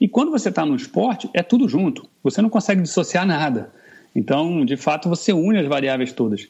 E 0.00 0.08
quando 0.08 0.30
você 0.30 0.48
está 0.48 0.66
no 0.66 0.74
esporte, 0.74 1.30
é 1.32 1.42
tudo 1.42 1.68
junto. 1.68 2.08
Você 2.22 2.42
não 2.42 2.48
consegue 2.48 2.82
dissociar 2.82 3.26
nada. 3.26 3.72
Então, 4.14 4.64
de 4.64 4.76
fato, 4.76 5.08
você 5.08 5.32
une 5.32 5.58
as 5.58 5.66
variáveis 5.66 6.12
todas. 6.12 6.48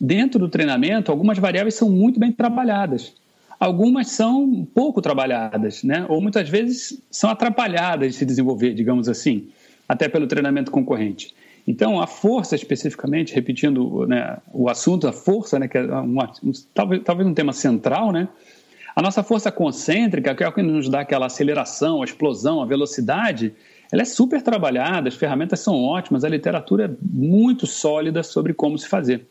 Dentro 0.00 0.38
do 0.38 0.48
treinamento, 0.48 1.10
algumas 1.10 1.38
variáveis 1.38 1.74
são 1.74 1.90
muito 1.90 2.20
bem 2.20 2.30
trabalhadas. 2.30 3.14
Algumas 3.58 4.08
são 4.08 4.66
pouco 4.72 5.02
trabalhadas, 5.02 5.82
né? 5.82 6.06
ou 6.08 6.20
muitas 6.20 6.48
vezes 6.48 7.02
são 7.10 7.28
atrapalhadas 7.28 8.12
de 8.12 8.18
se 8.18 8.24
desenvolver, 8.24 8.72
digamos 8.72 9.08
assim, 9.08 9.48
até 9.88 10.08
pelo 10.08 10.28
treinamento 10.28 10.70
concorrente. 10.70 11.34
Então, 11.66 12.00
a 12.00 12.06
força 12.06 12.54
especificamente, 12.54 13.34
repetindo 13.34 14.06
né, 14.06 14.38
o 14.52 14.70
assunto, 14.70 15.08
a 15.08 15.12
força, 15.12 15.58
né, 15.58 15.68
que 15.68 15.76
é 15.76 15.82
um, 15.82 16.16
talvez, 16.72 17.02
talvez 17.04 17.28
um 17.28 17.34
tema 17.34 17.52
central, 17.52 18.12
né? 18.12 18.28
a 18.98 19.02
nossa 19.02 19.22
força 19.22 19.52
concêntrica, 19.52 20.34
que 20.34 20.42
é 20.42 20.48
o 20.48 20.52
que 20.52 20.62
nos 20.62 20.88
dá 20.88 21.00
aquela 21.00 21.26
aceleração, 21.26 22.02
a 22.02 22.04
explosão, 22.04 22.62
a 22.62 22.66
velocidade, 22.66 23.54
ela 23.92 24.02
é 24.02 24.04
super 24.04 24.42
trabalhada, 24.42 25.08
as 25.08 25.14
ferramentas 25.14 25.60
são 25.60 25.84
ótimas, 25.84 26.24
a 26.24 26.28
literatura 26.28 26.86
é 26.86 26.90
muito 27.00 27.66
sólida 27.66 28.22
sobre 28.22 28.52
como 28.52 28.76
se 28.76 28.88
fazer. 28.88 29.26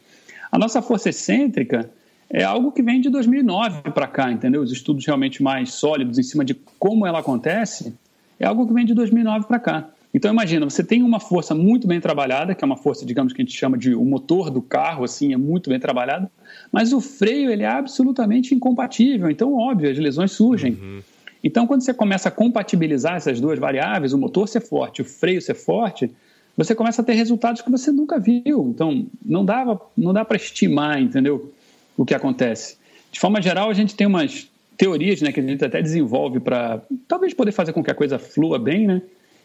A 0.52 0.58
nossa 0.58 0.82
força 0.82 1.10
excêntrica 1.10 1.90
é 2.30 2.44
algo 2.44 2.72
que 2.72 2.82
vem 2.82 3.00
de 3.00 3.10
2009 3.10 3.92
para 3.92 4.08
cá, 4.08 4.32
entendeu? 4.32 4.62
Os 4.62 4.72
estudos 4.72 5.06
realmente 5.06 5.42
mais 5.42 5.72
sólidos 5.72 6.18
em 6.18 6.24
cima 6.24 6.44
de 6.44 6.54
como 6.78 7.06
ela 7.06 7.20
acontece 7.20 7.94
é 8.40 8.46
algo 8.46 8.68
que 8.68 8.74
vem 8.74 8.86
de 8.86 8.94
2009 8.94 9.46
para 9.48 9.60
cá. 9.60 9.90
Então 10.14 10.32
imagina, 10.32 10.68
você 10.68 10.84
tem 10.84 11.04
uma 11.04 11.20
força 11.20 11.54
muito 11.54 11.88
bem 11.88 12.00
trabalhada, 12.00 12.56
que 12.56 12.64
é 12.64 12.66
uma 12.66 12.78
força, 12.78 13.06
digamos 13.06 13.34
que 13.34 13.42
a 13.42 13.46
gente 13.46 13.56
chama 13.56 13.78
de 13.78 13.94
o 13.94 14.04
motor 14.04 14.50
do 14.50 14.62
carro, 14.62 15.04
assim, 15.04 15.34
é 15.34 15.38
muito 15.38 15.70
bem 15.70 15.80
trabalhado, 15.80 16.30
mas 16.72 16.94
o 16.94 17.02
freio 17.02 17.52
ele 17.52 17.64
é 17.64 17.68
absolutamente 17.68 18.56
incompatível. 18.56 19.30
Então, 19.30 19.54
óbvio, 19.54 19.92
as 19.92 19.98
lesões 19.98 20.32
surgem. 20.32 20.74
Uhum. 20.74 21.02
Então, 21.44 21.68
quando 21.68 21.82
você 21.82 21.94
começa 21.94 22.30
a 22.30 22.32
compatibilizar 22.32 23.16
essas 23.16 23.40
duas 23.40 23.60
variáveis, 23.60 24.12
o 24.12 24.18
motor 24.18 24.48
ser 24.48 24.62
forte, 24.62 25.02
o 25.02 25.06
freio 25.06 25.42
ser 25.42 25.54
forte, 25.54 26.10
você 26.58 26.74
começa 26.74 27.04
a 27.04 27.06
ter 27.06 27.14
resultados 27.14 27.62
que 27.62 27.70
você 27.70 27.92
nunca 27.92 28.20
viu. 28.20 28.72
Então, 28.74 29.06
não, 29.24 29.46
dava, 29.46 29.80
não 29.96 30.12
dá 30.12 30.26
para 30.26 30.38
estimar, 30.38 31.00
entendeu? 31.00 31.54
O 31.96 32.04
que 32.04 32.16
acontece. 32.16 32.78
De 33.12 33.20
forma 33.20 33.40
geral, 33.40 33.70
a 33.70 33.74
gente 33.74 33.96
tem 33.96 34.08
umas 34.08 34.50
teorias 34.76 35.22
né, 35.22 35.32
que 35.32 35.40
a 35.40 35.44
gente 35.44 35.64
até 35.64 35.82
desenvolve 35.82 36.40
para 36.40 36.82
talvez 37.08 37.34
poder 37.34 37.52
fazer 37.52 37.74
com 37.74 37.84
que 37.84 37.92
a 37.92 37.96
coisa 37.96 38.18
flua 38.18 38.58
bem, 38.58 38.88
né? 38.88 39.02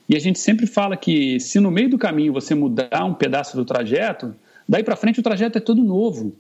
E 0.09 0.17
a 0.17 0.19
gente 0.19 0.39
sempre 0.39 0.67
fala 0.67 0.97
que 0.97 1.39
se 1.39 1.61
no 1.61 1.71
meio 1.71 1.91
do 1.91 1.99
caminho 1.99 2.33
você 2.33 2.55
mudar 2.55 3.05
um 3.05 3.15
pedaço 3.15 3.57
do 3.57 3.65
trajeto, 3.65 4.35
daí 4.69 4.83
para 4.83 4.97
frente 4.97 5.21
o 5.21 5.23
trajeto 5.23 5.59
é 5.59 5.61
todo 5.61 5.83
novo. 5.83 6.35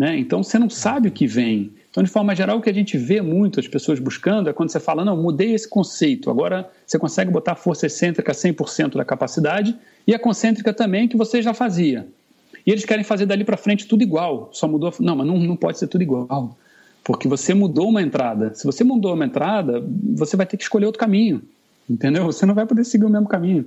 Né? 0.00 0.16
Então 0.16 0.42
você 0.42 0.58
não 0.58 0.70
sabe 0.70 1.08
o 1.08 1.12
que 1.12 1.26
vem. 1.26 1.72
Então, 1.90 2.02
de 2.02 2.08
forma 2.08 2.34
geral, 2.34 2.56
o 2.56 2.62
que 2.62 2.70
a 2.70 2.72
gente 2.72 2.96
vê 2.96 3.20
muito 3.20 3.60
as 3.60 3.68
pessoas 3.68 3.98
buscando 3.98 4.48
é 4.48 4.52
quando 4.52 4.70
você 4.70 4.80
fala, 4.80 5.04
não, 5.04 5.14
mudei 5.14 5.52
esse 5.52 5.68
conceito, 5.68 6.30
agora 6.30 6.70
você 6.86 6.98
consegue 6.98 7.30
botar 7.30 7.52
a 7.52 7.54
força 7.54 7.84
excêntrica 7.84 8.32
100% 8.32 8.96
da 8.96 9.04
capacidade 9.04 9.76
e 10.06 10.14
a 10.14 10.18
concêntrica 10.18 10.72
também, 10.72 11.06
que 11.06 11.18
você 11.18 11.42
já 11.42 11.52
fazia. 11.52 12.08
E 12.66 12.70
eles 12.70 12.86
querem 12.86 13.04
fazer 13.04 13.26
dali 13.26 13.44
para 13.44 13.58
frente 13.58 13.86
tudo 13.86 14.02
igual, 14.02 14.48
só 14.54 14.66
mudou. 14.66 14.90
Não, 15.00 15.16
mas 15.16 15.26
não, 15.26 15.38
não 15.38 15.54
pode 15.54 15.78
ser 15.78 15.86
tudo 15.86 16.00
igual, 16.00 16.56
porque 17.04 17.28
você 17.28 17.52
mudou 17.52 17.90
uma 17.90 18.00
entrada. 18.00 18.54
Se 18.54 18.64
você 18.64 18.82
mudou 18.82 19.12
uma 19.12 19.26
entrada, 19.26 19.84
você 20.14 20.34
vai 20.34 20.46
ter 20.46 20.56
que 20.56 20.62
escolher 20.62 20.86
outro 20.86 21.00
caminho, 21.00 21.42
entendeu? 21.90 22.24
Você 22.24 22.46
não 22.46 22.54
vai 22.54 22.64
poder 22.64 22.84
seguir 22.84 23.04
o 23.04 23.10
mesmo 23.10 23.28
caminho, 23.28 23.66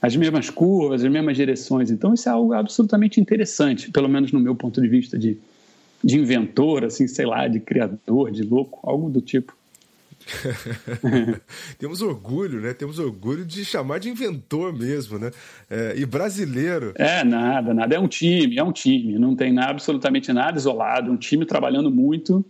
as 0.00 0.16
mesmas 0.16 0.48
curvas, 0.48 1.04
as 1.04 1.12
mesmas 1.12 1.36
direções. 1.36 1.90
Então, 1.90 2.14
isso 2.14 2.30
é 2.30 2.32
algo 2.32 2.54
absolutamente 2.54 3.20
interessante, 3.20 3.90
pelo 3.90 4.08
menos 4.08 4.32
no 4.32 4.40
meu 4.40 4.54
ponto 4.54 4.80
de 4.80 4.88
vista 4.88 5.18
de 5.18 5.36
de 6.02 6.18
inventor, 6.18 6.84
assim, 6.84 7.06
sei 7.08 7.26
lá, 7.26 7.48
de 7.48 7.60
criador, 7.60 8.30
de 8.30 8.42
louco, 8.42 8.78
algo 8.82 9.10
do 9.10 9.20
tipo. 9.20 9.54
Temos 11.78 12.02
orgulho, 12.02 12.60
né? 12.60 12.74
Temos 12.74 12.98
orgulho 12.98 13.44
de 13.44 13.64
chamar 13.64 13.98
de 13.98 14.08
inventor 14.08 14.72
mesmo, 14.72 15.18
né? 15.18 15.30
É, 15.70 15.94
e 15.96 16.04
brasileiro. 16.04 16.92
É, 16.96 17.22
nada, 17.22 17.72
nada. 17.72 17.94
É 17.94 17.98
um 17.98 18.08
time, 18.08 18.58
é 18.58 18.62
um 18.62 18.72
time. 18.72 19.18
Não 19.18 19.36
tem 19.36 19.52
nada, 19.52 19.70
absolutamente 19.70 20.32
nada 20.32 20.58
isolado. 20.58 21.10
Um 21.10 21.16
time 21.16 21.44
trabalhando 21.44 21.90
muito 21.90 22.44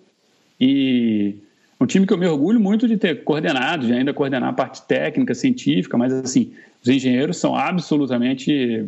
e 0.60 1.36
um 1.78 1.86
time 1.86 2.06
que 2.06 2.12
eu 2.12 2.18
me 2.18 2.26
orgulho 2.26 2.58
muito 2.58 2.88
de 2.88 2.96
ter 2.96 3.22
coordenado, 3.22 3.86
de 3.86 3.92
ainda 3.92 4.14
coordenar 4.14 4.48
a 4.48 4.52
parte 4.52 4.82
técnica, 4.82 5.34
científica, 5.34 5.98
mas 5.98 6.12
assim, 6.12 6.52
os 6.82 6.88
engenheiros 6.88 7.36
são 7.36 7.54
absolutamente 7.54 8.84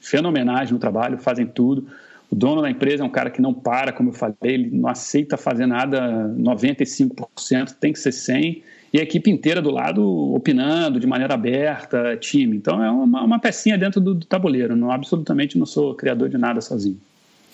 fenomenais 0.00 0.70
no 0.70 0.78
trabalho, 0.78 1.18
fazem 1.18 1.46
tudo. 1.46 1.88
O 2.32 2.34
dono 2.34 2.62
da 2.62 2.70
empresa 2.70 3.02
é 3.02 3.06
um 3.06 3.10
cara 3.10 3.30
que 3.30 3.42
não 3.42 3.52
para, 3.52 3.92
como 3.92 4.08
eu 4.08 4.14
falei, 4.14 4.36
ele 4.42 4.70
não 4.70 4.88
aceita 4.88 5.36
fazer 5.36 5.66
nada 5.66 6.34
95%, 6.38 7.74
tem 7.78 7.92
que 7.92 7.98
ser 7.98 8.08
100%, 8.08 8.62
e 8.90 8.98
a 8.98 9.02
equipe 9.02 9.30
inteira 9.30 9.60
do 9.60 9.70
lado 9.70 10.02
opinando 10.32 10.98
de 10.98 11.06
maneira 11.06 11.34
aberta, 11.34 12.16
time. 12.16 12.56
Então 12.56 12.82
é 12.82 12.90
uma, 12.90 13.22
uma 13.22 13.38
pecinha 13.38 13.76
dentro 13.76 14.00
do, 14.00 14.14
do 14.14 14.24
tabuleiro, 14.24 14.74
não, 14.74 14.90
absolutamente 14.90 15.58
não 15.58 15.66
sou 15.66 15.94
criador 15.94 16.30
de 16.30 16.38
nada 16.38 16.62
sozinho. 16.62 16.98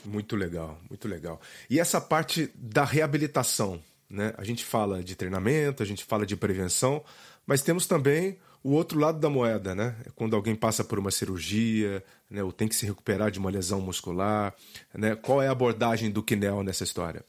Muito 0.05 0.37
legal, 0.37 0.79
muito 0.89 1.09
legal. 1.09 1.41
E 1.69 1.81
essa 1.81 2.01
parte 2.01 2.49
da 2.55 2.85
reabilitação, 2.85 3.81
né? 4.09 4.33
A 4.39 4.45
gente 4.45 4.65
fala 4.65 5.03
de 5.03 5.17
treinamento, 5.17 5.83
a 5.83 5.87
gente 5.87 6.05
fala 6.05 6.25
de 6.25 6.37
prevenção, 6.37 7.03
mas 7.45 7.63
temos 7.63 7.85
também 7.85 8.37
o 8.63 8.73
outro 8.73 8.99
lado 8.99 9.19
da 9.19 9.31
moeda, 9.31 9.75
né? 9.75 9.95
É 10.07 10.11
quando 10.15 10.35
alguém 10.35 10.55
passa 10.55 10.83
por 10.83 10.99
uma 10.99 11.11
cirurgia, 11.11 12.03
né? 12.31 12.43
ou 12.43 12.53
tem 12.53 12.69
que 12.69 12.75
se 12.75 12.87
recuperar 12.87 13.31
de 13.31 13.39
uma 13.39 13.51
lesão 13.51 13.81
muscular, 13.81 14.55
né? 14.95 15.15
Qual 15.15 15.43
é 15.43 15.49
a 15.49 15.53
abordagem 15.53 16.11
do 16.11 16.23
Kinel 16.23 16.63
nessa 16.63 16.85
história? 16.85 17.25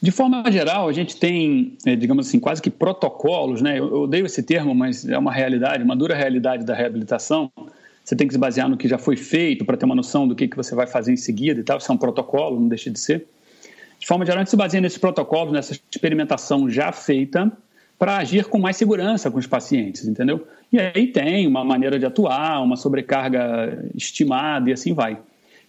De 0.00 0.10
forma 0.10 0.44
geral, 0.52 0.88
a 0.88 0.92
gente 0.92 1.16
tem, 1.16 1.78
é, 1.86 1.96
digamos 1.96 2.28
assim, 2.28 2.38
quase 2.38 2.60
que 2.60 2.70
protocolos, 2.70 3.62
né? 3.62 3.78
Eu 3.78 4.02
odeio 4.02 4.26
esse 4.26 4.42
termo, 4.42 4.74
mas 4.74 5.08
é 5.08 5.16
uma 5.16 5.32
realidade, 5.32 5.82
uma 5.82 5.96
dura 5.96 6.14
realidade 6.14 6.64
da 6.64 6.74
reabilitação. 6.74 7.50
Você 8.04 8.14
tem 8.14 8.26
que 8.26 8.34
se 8.34 8.38
basear 8.38 8.68
no 8.68 8.76
que 8.76 8.86
já 8.86 8.98
foi 8.98 9.16
feito 9.16 9.64
para 9.64 9.78
ter 9.78 9.86
uma 9.86 9.94
noção 9.94 10.28
do 10.28 10.34
que, 10.34 10.46
que 10.46 10.56
você 10.56 10.74
vai 10.74 10.86
fazer 10.86 11.12
em 11.12 11.16
seguida 11.16 11.58
e 11.58 11.64
tal. 11.64 11.78
Isso 11.78 11.90
é 11.90 11.94
um 11.94 11.98
protocolo, 11.98 12.60
não 12.60 12.68
deixa 12.68 12.90
de 12.90 13.00
ser. 13.00 13.26
De 13.98 14.06
forma 14.06 14.26
geral, 14.26 14.40
a 14.40 14.42
gente 14.42 14.50
se 14.50 14.56
baseia 14.56 14.82
nesses 14.82 14.98
protocolos, 14.98 15.54
nessa 15.54 15.72
experimentação 15.90 16.68
já 16.68 16.92
feita, 16.92 17.50
para 18.04 18.18
agir 18.18 18.44
com 18.44 18.58
mais 18.58 18.76
segurança 18.76 19.30
com 19.30 19.38
os 19.38 19.46
pacientes, 19.46 20.06
entendeu? 20.06 20.46
E 20.70 20.78
aí 20.78 21.06
tem 21.06 21.46
uma 21.46 21.64
maneira 21.64 21.98
de 21.98 22.04
atuar, 22.04 22.62
uma 22.62 22.76
sobrecarga 22.76 23.82
estimada 23.94 24.68
e 24.68 24.74
assim 24.74 24.92
vai. 24.92 25.16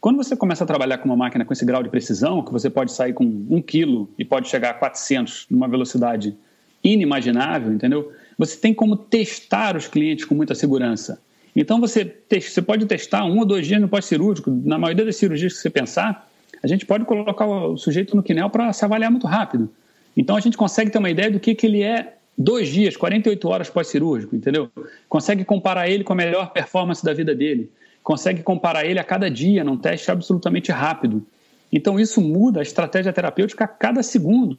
Quando 0.02 0.18
você 0.18 0.36
começa 0.36 0.66
a 0.66 0.68
trabalhar 0.68 0.98
com 0.98 1.06
uma 1.06 1.16
máquina 1.16 1.46
com 1.46 1.54
esse 1.54 1.64
grau 1.64 1.82
de 1.82 1.88
precisão, 1.88 2.44
que 2.44 2.52
você 2.52 2.70
pode 2.70 2.92
sair 2.92 3.14
com 3.14 3.24
um 3.24 3.62
quilo 3.62 4.10
e 4.20 4.26
pode 4.26 4.50
chegar 4.50 4.72
a 4.72 4.74
400 4.74 5.48
numa 5.50 5.66
velocidade 5.66 6.36
inimaginável, 6.84 7.72
entendeu? 7.72 8.12
você 8.38 8.58
tem 8.58 8.74
como 8.74 8.98
testar 8.98 9.78
os 9.78 9.88
clientes 9.88 10.26
com 10.26 10.36
muita 10.36 10.54
segurança. 10.54 11.22
Então 11.56 11.80
você, 11.80 12.14
você 12.30 12.62
pode 12.62 12.86
testar 12.86 13.24
um 13.24 13.40
ou 13.40 13.46
dois 13.46 13.66
dias 13.66 13.80
no 13.80 13.88
pós-cirúrgico. 13.88 14.52
Na 14.52 14.78
maioria 14.78 15.06
das 15.06 15.16
cirurgias 15.16 15.54
que 15.54 15.60
você 15.60 15.70
pensar, 15.70 16.30
a 16.62 16.68
gente 16.68 16.86
pode 16.86 17.06
colocar 17.06 17.46
o 17.46 17.78
sujeito 17.78 18.14
no 18.14 18.22
quinel 18.22 18.50
para 18.50 18.74
se 18.74 18.84
avaliar 18.84 19.10
muito 19.10 19.26
rápido. 19.26 19.70
Então 20.18 20.36
a 20.36 20.42
gente 20.42 20.58
consegue 20.58 20.92
ter 20.92 20.98
uma 20.98 21.10
ideia 21.10 21.32
do 21.32 21.40
que, 21.40 21.56
que 21.56 21.66
ele 21.66 21.82
é 21.82 22.15
dois 22.38 22.70
dias, 22.70 22.98
48 22.98 23.48
horas 23.48 23.70
pós-cirúrgico, 23.70 24.36
entendeu? 24.36 24.70
Consegue 25.08 25.46
comparar 25.46 25.90
ele 25.90 26.04
com 26.04 26.14
a 26.14 26.16
melhor 26.16 26.52
performance 26.52 27.04
da 27.04 27.14
vida 27.14 27.34
dele. 27.34 27.72
Consegue 28.04 28.44
comparar 28.44 28.86
ele 28.86 29.00
a 29.00 29.04
cada 29.04 29.30
dia 29.30 29.64
num 29.64 29.78
teste 29.78 30.12
absolutamente 30.12 30.72
rápido. 30.72 31.26
Então 31.72 32.00
isso 32.00 32.22
muda 32.22 32.60
a 32.60 32.64
estratégia 32.64 33.12
terapêutica 33.12 33.64
a 33.64 33.68
cada 33.68 34.04
segundo. 34.04 34.58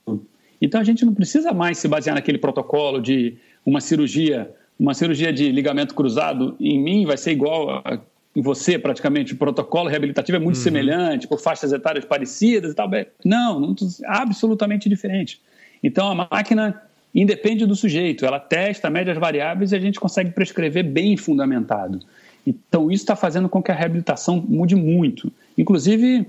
Então 0.60 0.80
a 0.80 0.84
gente 0.84 1.04
não 1.04 1.14
precisa 1.14 1.52
mais 1.52 1.78
se 1.78 1.86
basear 1.86 2.14
naquele 2.14 2.38
protocolo 2.38 3.00
de 3.00 3.36
uma 3.64 3.80
cirurgia 3.80 4.50
uma 4.78 4.92
cirurgia 4.92 5.32
de 5.32 5.50
ligamento 5.50 5.94
cruzado 5.94 6.54
em 6.60 6.78
mim 6.78 7.06
vai 7.06 7.16
ser 7.16 7.32
igual 7.32 7.82
a, 7.82 7.98
em 8.34 8.42
você, 8.42 8.78
praticamente. 8.78 9.32
O 9.32 9.36
protocolo 9.36 9.88
reabilitativo 9.88 10.36
é 10.36 10.38
muito 10.38 10.56
uhum. 10.56 10.62
semelhante, 10.62 11.26
por 11.26 11.40
faixas 11.40 11.72
etárias 11.72 12.04
parecidas 12.04 12.72
e 12.72 12.74
tal. 12.74 12.88
Não, 13.24 13.58
não, 13.58 13.74
absolutamente 14.04 14.88
diferente. 14.88 15.40
Então, 15.82 16.08
a 16.10 16.28
máquina 16.30 16.82
independe 17.22 17.64
do 17.64 17.74
sujeito, 17.74 18.26
ela 18.26 18.38
testa 18.38 18.90
médias 18.90 19.16
variáveis 19.16 19.72
e 19.72 19.76
a 19.76 19.80
gente 19.80 19.98
consegue 19.98 20.30
prescrever 20.30 20.84
bem 20.84 21.16
fundamentado. 21.16 22.00
Então, 22.46 22.90
isso 22.90 23.02
está 23.02 23.16
fazendo 23.16 23.48
com 23.48 23.62
que 23.62 23.72
a 23.72 23.74
reabilitação 23.74 24.44
mude 24.46 24.76
muito. 24.76 25.32
Inclusive, 25.56 26.26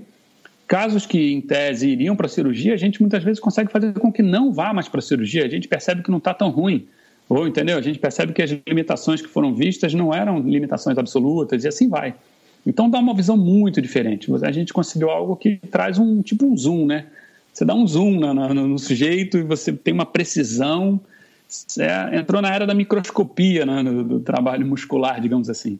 casos 0.66 1.06
que, 1.06 1.32
em 1.32 1.40
tese, 1.40 1.90
iriam 1.90 2.16
para 2.16 2.26
a 2.26 2.28
cirurgia, 2.28 2.74
a 2.74 2.76
gente 2.76 3.00
muitas 3.00 3.22
vezes 3.22 3.38
consegue 3.38 3.70
fazer 3.70 3.92
com 3.92 4.10
que 4.10 4.22
não 4.22 4.52
vá 4.52 4.72
mais 4.72 4.88
para 4.88 4.98
a 4.98 5.02
cirurgia. 5.02 5.44
A 5.44 5.48
gente 5.48 5.68
percebe 5.68 6.02
que 6.02 6.10
não 6.10 6.18
está 6.18 6.32
tão 6.34 6.50
ruim. 6.50 6.88
Ou, 7.28 7.46
entendeu? 7.46 7.76
A 7.76 7.82
gente 7.82 7.98
percebe 7.98 8.32
que 8.32 8.42
as 8.42 8.50
limitações 8.66 9.20
que 9.20 9.28
foram 9.28 9.54
vistas 9.54 9.92
não 9.92 10.12
eram 10.14 10.40
limitações 10.40 10.96
absolutas 10.96 11.62
e 11.64 11.68
assim 11.68 11.88
vai. 11.88 12.14
Então 12.66 12.88
dá 12.88 12.98
uma 12.98 13.14
visão 13.14 13.36
muito 13.36 13.80
diferente. 13.80 14.30
A 14.42 14.50
gente 14.50 14.72
conseguiu 14.72 15.10
algo 15.10 15.36
que 15.36 15.56
traz 15.70 15.98
um 15.98 16.22
tipo 16.22 16.46
um 16.46 16.56
zoom, 16.56 16.86
né? 16.86 17.06
Você 17.58 17.64
dá 17.64 17.74
um 17.74 17.84
zoom 17.88 18.20
no, 18.20 18.32
no, 18.32 18.68
no 18.68 18.78
sujeito 18.78 19.36
e 19.36 19.42
você 19.42 19.72
tem 19.72 19.92
uma 19.92 20.06
precisão. 20.06 21.00
É, 21.76 22.16
entrou 22.16 22.40
na 22.40 22.54
era 22.54 22.64
da 22.64 22.72
microscopia 22.72 23.66
né, 23.66 23.82
do, 23.82 24.04
do, 24.04 24.20
trabalho 24.20 24.64
muscular, 24.64 25.20
digamos 25.20 25.50
assim. 25.50 25.76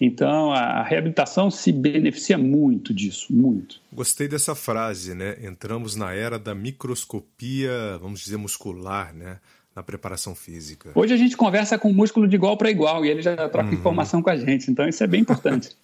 Então 0.00 0.50
a, 0.50 0.58
a 0.58 0.82
reabilitação 0.82 1.52
se 1.52 1.70
beneficia 1.70 2.36
muito 2.36 2.92
disso, 2.92 3.32
muito. 3.32 3.80
Gostei 3.92 4.26
dessa 4.26 4.56
frase, 4.56 5.14
né? 5.14 5.36
Entramos 5.40 5.94
na 5.94 6.12
era 6.12 6.36
da 6.36 6.52
microscopia, 6.52 7.96
vamos 8.00 8.20
dizer, 8.20 8.36
muscular, 8.36 9.14
né? 9.14 9.38
na 9.74 9.82
preparação 9.82 10.36
física. 10.36 10.92
Hoje 10.94 11.14
a 11.14 11.16
gente 11.16 11.36
conversa 11.36 11.76
com 11.76 11.90
o 11.90 11.92
músculo 11.92 12.28
de 12.28 12.36
igual 12.36 12.56
para 12.56 12.70
igual 12.70 13.04
e 13.04 13.08
ele 13.08 13.20
já 13.20 13.34
troca 13.48 13.70
uhum. 13.70 13.74
informação 13.74 14.22
com 14.22 14.30
a 14.30 14.36
gente, 14.36 14.70
então 14.70 14.88
isso 14.88 15.02
é 15.02 15.06
bem 15.06 15.20
importante. 15.20 15.70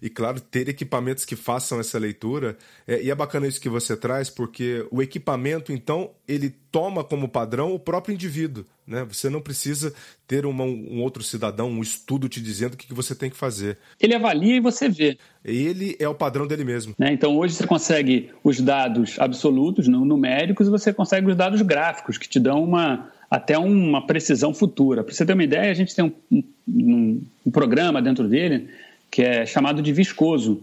e 0.00 0.10
claro, 0.10 0.40
ter 0.40 0.68
equipamentos 0.68 1.24
que 1.24 1.36
façam 1.36 1.80
essa 1.80 1.98
leitura. 1.98 2.56
É, 2.86 3.02
e 3.02 3.10
é 3.10 3.14
bacana 3.14 3.46
isso 3.46 3.60
que 3.60 3.68
você 3.68 3.96
traz, 3.96 4.30
porque 4.30 4.86
o 4.90 5.02
equipamento, 5.02 5.72
então, 5.72 6.10
ele 6.26 6.54
toma 6.70 7.02
como 7.02 7.28
padrão 7.28 7.74
o 7.74 7.78
próprio 7.78 8.14
indivíduo. 8.14 8.64
Né? 8.86 9.04
Você 9.10 9.28
não 9.28 9.40
precisa 9.40 9.92
ter 10.28 10.46
uma, 10.46 10.62
um 10.62 11.02
outro 11.02 11.22
cidadão, 11.22 11.68
um 11.68 11.82
estudo 11.82 12.28
te 12.28 12.40
dizendo 12.40 12.74
o 12.74 12.76
que, 12.76 12.86
que 12.86 12.94
você 12.94 13.14
tem 13.14 13.28
que 13.28 13.36
fazer. 13.36 13.78
Ele 14.00 14.14
avalia 14.14 14.56
e 14.56 14.60
você 14.60 14.88
vê. 14.88 15.18
Ele 15.44 15.96
é 15.98 16.08
o 16.08 16.14
padrão 16.14 16.46
dele 16.46 16.64
mesmo. 16.64 16.94
Né? 16.98 17.12
Então, 17.12 17.36
hoje 17.36 17.54
você 17.54 17.66
consegue 17.66 18.30
os 18.44 18.60
dados 18.60 19.18
absolutos, 19.18 19.88
não 19.88 20.04
numéricos, 20.04 20.68
e 20.68 20.70
você 20.70 20.92
consegue 20.92 21.28
os 21.28 21.36
dados 21.36 21.62
gráficos, 21.62 22.18
que 22.18 22.28
te 22.28 22.38
dão 22.38 22.62
uma, 22.62 23.10
até 23.30 23.58
uma 23.58 24.06
precisão 24.06 24.54
futura. 24.54 25.02
Para 25.02 25.14
você 25.14 25.26
ter 25.26 25.32
uma 25.32 25.44
ideia, 25.44 25.70
a 25.70 25.74
gente 25.74 25.94
tem 25.94 26.04
um, 26.04 26.42
um, 26.68 27.22
um 27.46 27.50
programa 27.50 28.00
dentro 28.00 28.28
dele 28.28 28.68
que 29.16 29.22
é 29.22 29.46
chamado 29.46 29.80
de 29.80 29.94
viscoso. 29.94 30.62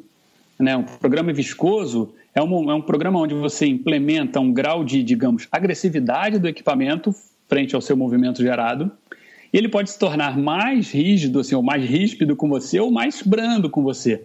Né? 0.59 0.77
Um 0.77 0.83
programa 0.83 1.33
viscoso 1.33 2.13
é 2.35 2.43
um, 2.43 2.69
é 2.69 2.75
um 2.75 2.83
programa 2.83 3.19
onde 3.19 3.33
você 3.33 3.65
implementa 3.65 4.39
um 4.39 4.53
grau 4.53 4.83
de, 4.83 5.01
digamos, 5.01 5.47
agressividade 5.51 6.37
do 6.37 6.47
equipamento 6.47 7.15
frente 7.47 7.73
ao 7.73 7.81
seu 7.81 7.97
movimento 7.97 8.43
gerado. 8.43 8.91
E 9.51 9.57
ele 9.57 9.67
pode 9.67 9.89
se 9.89 9.97
tornar 9.97 10.37
mais 10.37 10.91
rígido, 10.91 11.39
assim, 11.39 11.55
ou 11.55 11.63
mais 11.63 11.83
ríspido 11.83 12.35
com 12.35 12.47
você, 12.47 12.79
ou 12.79 12.91
mais 12.91 13.23
brando 13.23 13.71
com 13.71 13.81
você. 13.81 14.21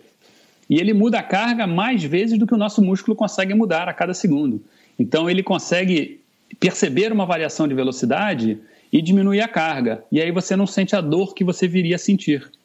E 0.69 0.79
ele 0.79 0.93
muda 0.93 1.21
a 1.21 1.23
carga 1.23 1.67
mais 1.67 2.05
vezes 2.05 2.39
do 2.39 2.47
que 2.47 2.53
o 2.53 2.59
nosso 2.59 2.83
músculo 2.83 3.17
consegue 3.17 3.55
mudar 3.55 3.89
a 3.89 3.95
cada 3.95 4.13
segundo. 4.13 4.63
Então 4.99 5.31
ele 5.31 5.43
consegue 5.43 6.21
perceber 6.61 7.11
uma 7.13 7.25
variação 7.25 7.67
de 7.67 7.75
velocidade 7.75 8.59
e 8.93 9.01
diminuir 9.01 9.41
a 9.41 9.49
carga. 9.49 10.05
E 10.13 10.21
aí 10.21 10.31
você 10.31 10.55
não 10.55 10.67
sente 10.67 10.95
a 10.95 11.01
dor 11.01 11.35
que 11.35 11.43
você 11.43 11.67
viria 11.67 11.97
a 11.97 11.99
sentir. 11.99 12.58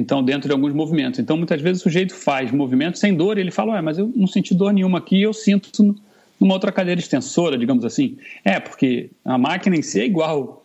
Então, 0.00 0.22
dentro 0.22 0.48
de 0.48 0.52
alguns 0.52 0.72
movimentos. 0.72 1.18
Então, 1.18 1.36
muitas 1.36 1.60
vezes 1.60 1.80
o 1.80 1.84
sujeito 1.84 2.14
faz 2.14 2.52
movimentos 2.52 3.00
sem 3.00 3.14
dor 3.14 3.36
e 3.36 3.40
ele 3.40 3.50
fala, 3.50 3.72
Ué, 3.72 3.82
mas 3.82 3.98
eu 3.98 4.10
não 4.14 4.26
senti 4.26 4.54
dor 4.54 4.72
nenhuma 4.72 4.98
aqui, 4.98 5.22
eu 5.22 5.32
sinto 5.32 5.96
numa 6.40 6.54
outra 6.54 6.70
cadeira 6.70 7.00
extensora, 7.00 7.58
digamos 7.58 7.84
assim. 7.84 8.16
É, 8.44 8.60
porque 8.60 9.10
a 9.24 9.36
máquina 9.36 9.76
em 9.76 9.82
si 9.82 10.00
é 10.00 10.04
igual, 10.04 10.64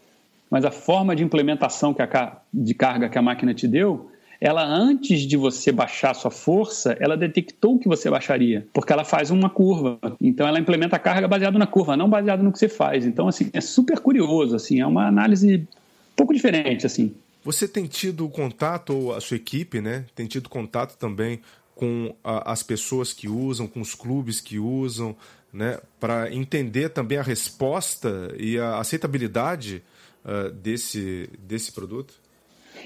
mas 0.49 0.63
a 0.65 0.71
forma 0.71 1.15
de 1.15 1.23
implementação 1.23 1.93
que 1.93 2.01
a, 2.01 2.37
de 2.53 2.73
carga 2.73 3.09
que 3.09 3.17
a 3.17 3.21
máquina 3.21 3.53
te 3.53 3.67
deu, 3.67 4.09
ela 4.39 4.63
antes 4.63 5.21
de 5.21 5.37
você 5.37 5.71
baixar 5.71 6.13
sua 6.13 6.29
força, 6.29 6.95
ela 6.99 7.15
detectou 7.15 7.79
que 7.79 7.87
você 7.87 8.09
baixaria, 8.09 8.67
porque 8.73 8.91
ela 8.91 9.05
faz 9.05 9.31
uma 9.31 9.49
curva. 9.49 9.97
Então 10.21 10.47
ela 10.47 10.59
implementa 10.59 10.97
a 10.97 10.99
carga 10.99 11.27
baseada 11.27 11.57
na 11.57 11.65
curva, 11.65 11.95
não 11.95 12.09
baseada 12.09 12.43
no 12.43 12.51
que 12.51 12.59
você 12.59 12.67
faz. 12.67 13.05
Então 13.05 13.27
assim, 13.27 13.49
é 13.53 13.61
super 13.61 13.99
curioso, 13.99 14.55
assim, 14.55 14.81
é 14.81 14.85
uma 14.85 15.07
análise 15.07 15.55
um 15.57 16.15
pouco 16.15 16.33
diferente, 16.33 16.85
assim. 16.85 17.13
Você 17.43 17.67
tem 17.67 17.85
tido 17.87 18.27
contato, 18.29 18.93
ou 18.93 19.13
a 19.13 19.21
sua 19.21 19.37
equipe, 19.37 19.81
né, 19.81 20.05
tem 20.15 20.25
tido 20.25 20.49
contato 20.49 20.97
também 20.97 21.41
com 21.75 22.15
a, 22.23 22.51
as 22.51 22.63
pessoas 22.63 23.11
que 23.11 23.27
usam, 23.27 23.67
com 23.67 23.81
os 23.81 23.93
clubes 23.93 24.39
que 24.39 24.57
usam, 24.59 25.15
né, 25.51 25.79
para 25.99 26.33
entender 26.33 26.89
também 26.89 27.17
a 27.17 27.21
resposta 27.21 28.33
e 28.39 28.57
a 28.57 28.79
aceitabilidade 28.79 29.83
uh, 30.23 30.51
desse, 30.51 31.29
desse 31.39 31.71
produto? 31.71 32.13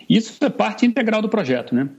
Isso 0.09 0.43
é 0.43 0.49
parte 0.49 0.85
integral 0.85 1.21
do 1.21 1.29
projeto, 1.29 1.73
né? 1.73 1.89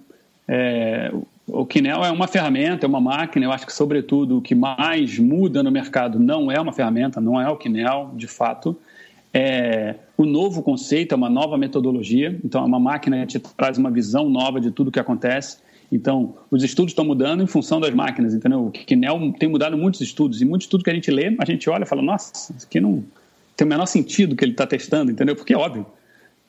É, 0.47 1.12
o 1.47 1.66
Kinel 1.66 2.05
é 2.05 2.11
uma 2.11 2.27
ferramenta, 2.27 2.87
é 2.87 2.88
uma 2.88 3.01
máquina. 3.01 3.44
Eu 3.47 3.53
acho 3.53 3.66
que, 3.66 3.73
sobretudo, 3.73 4.38
o 4.38 4.42
que 4.42 4.55
mais 4.55 5.18
muda 5.18 5.62
no 5.62 5.71
mercado 5.71 6.18
não 6.18 6.51
é 6.51 6.61
uma 6.61 6.73
ferramenta, 6.73 7.21
não 7.21 7.40
é 7.40 7.49
o 7.49 7.57
Kinel, 7.57 8.12
de 8.14 8.27
fato. 8.27 8.79
É 9.32 9.94
o 10.16 10.24
novo 10.24 10.62
conceito, 10.62 11.12
é 11.12 11.16
uma 11.16 11.30
nova 11.30 11.56
metodologia. 11.56 12.38
Então, 12.44 12.62
é 12.62 12.64
uma 12.64 12.80
máquina 12.80 13.24
que 13.26 13.38
te 13.38 13.40
traz 13.56 13.78
uma 13.78 13.90
visão 13.90 14.28
nova 14.28 14.60
de 14.60 14.70
tudo 14.70 14.90
que 14.90 14.98
acontece. 14.98 15.58
Então, 15.90 16.34
os 16.50 16.62
estudos 16.62 16.92
estão 16.92 17.04
mudando 17.04 17.42
em 17.42 17.46
função 17.46 17.80
das 17.80 17.94
máquinas, 17.94 18.34
entendeu? 18.34 18.66
O 18.66 18.70
Kinel 18.70 19.32
tem 19.38 19.48
mudado 19.48 19.76
muitos 19.76 20.00
estudos. 20.00 20.42
E 20.42 20.44
muitos 20.44 20.66
estudos 20.66 20.84
que 20.84 20.90
a 20.90 20.94
gente 20.94 21.10
lê, 21.10 21.34
a 21.38 21.44
gente 21.44 21.68
olha 21.70 21.84
e 21.84 21.86
fala, 21.86 22.02
nossa, 22.02 22.32
isso 22.34 22.66
aqui 22.66 22.80
não 22.80 23.04
tem 23.56 23.66
o 23.66 23.68
menor 23.68 23.86
sentido 23.86 24.36
que 24.36 24.44
ele 24.44 24.52
está 24.52 24.66
testando, 24.66 25.10
entendeu? 25.10 25.34
Porque 25.36 25.52
é 25.52 25.56
óbvio 25.56 25.86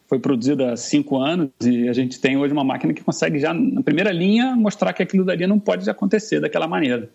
foi 0.10 0.18
produzida 0.18 0.74
há 0.74 0.76
cinco 0.76 1.18
anos 1.18 1.50
e 1.62 1.88
a 1.88 1.94
gente 1.94 2.20
tem 2.20 2.36
hoje 2.36 2.52
uma 2.52 2.64
máquina 2.64 2.96
que 2.96 3.04
consegue 3.04 3.38
já 3.38 3.54
na 3.54 3.84
primeira 3.84 4.12
linha 4.12 4.56
mostrar 4.56 4.92
que 4.92 5.04
aquilo 5.04 5.24
dali 5.24 5.46
não 5.46 5.60
pode 5.60 5.88
acontecer 5.88 6.40
daquela 6.40 6.68
maneira. 6.68 7.08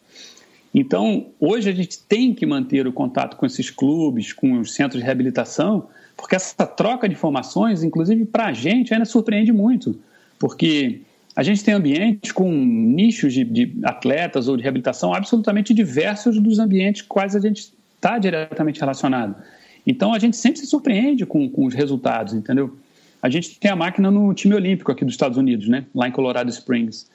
Então, 0.75 1.29
hoje 1.39 1.71
a 1.71 1.73
gente 1.73 2.01
tem 2.01 2.35
que 2.35 2.45
manter 2.45 2.85
o 2.85 2.93
contato 2.93 3.37
com 3.37 3.47
esses 3.47 3.71
clubes, 3.71 4.33
com 4.33 4.59
os 4.59 4.75
centros 4.75 5.01
de 5.01 5.07
reabilitação, 5.07 5.87
porque 6.17 6.35
essa 6.35 6.67
troca 6.67 7.09
de 7.09 7.15
informações, 7.15 7.85
inclusive 7.85 8.25
para 8.25 8.47
a 8.47 8.53
gente, 8.53 8.93
ainda 8.93 9.05
surpreende 9.05 9.53
muito, 9.53 9.97
porque 10.37 11.03
a 11.37 11.45
gente 11.45 11.63
tem 11.63 11.75
ambientes 11.75 12.33
com 12.33 12.51
nichos 12.51 13.33
de, 13.33 13.45
de 13.45 13.73
atletas 13.85 14.49
ou 14.49 14.57
de 14.57 14.63
reabilitação 14.63 15.15
absolutamente 15.15 15.73
diversos 15.73 16.41
dos 16.41 16.59
ambientes 16.59 17.03
quais 17.03 17.37
a 17.37 17.41
gente 17.41 17.73
está 17.95 18.19
diretamente 18.19 18.81
relacionado. 18.81 19.37
Então 19.87 20.13
a 20.13 20.19
gente 20.19 20.37
sempre 20.37 20.59
se 20.61 20.67
surpreende 20.67 21.25
com, 21.25 21.49
com 21.49 21.67
os 21.67 21.75
resultados, 21.75 22.35
entendeu? 22.35 22.77
A 23.23 23.29
gente 23.29 23.59
tem 23.59 23.71
a 23.71 23.77
máquina 23.77 24.11
no 24.11 24.35
time 24.35 24.55
olímpico 24.55 24.91
aqui 24.91 25.05
dos 25.05 25.15
Estados 25.15 25.39
Unidos, 25.39 25.69
né? 25.69 25.87
Lá 25.95 26.09
em 26.09 26.13
Colorado 26.13 26.51
Springs. 26.51 27.09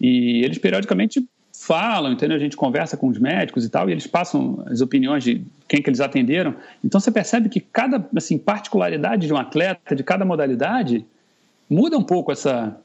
E 0.00 0.42
eles 0.44 0.58
periodicamente 0.58 1.26
falam, 1.60 2.12
entendeu? 2.12 2.36
A 2.36 2.40
gente 2.40 2.56
conversa 2.56 2.96
com 2.96 3.08
os 3.08 3.18
médicos 3.18 3.64
e 3.64 3.68
tal, 3.68 3.88
e 3.88 3.92
eles 3.92 4.06
passam 4.06 4.64
as 4.66 4.80
opiniões 4.80 5.24
de 5.24 5.42
quem 5.66 5.82
que 5.82 5.88
eles 5.88 6.00
atenderam. 6.00 6.54
Então 6.84 7.00
você 7.00 7.10
percebe 7.10 7.48
que 7.48 7.60
cada 7.60 8.08
assim, 8.16 8.38
particularidade 8.38 9.26
de 9.26 9.32
um 9.32 9.36
atleta, 9.36 9.94
de 9.94 10.02
cada 10.02 10.24
modalidade, 10.24 11.04
muda 11.68 11.98
um 11.98 12.02
pouco 12.02 12.32
essa, 12.32 12.80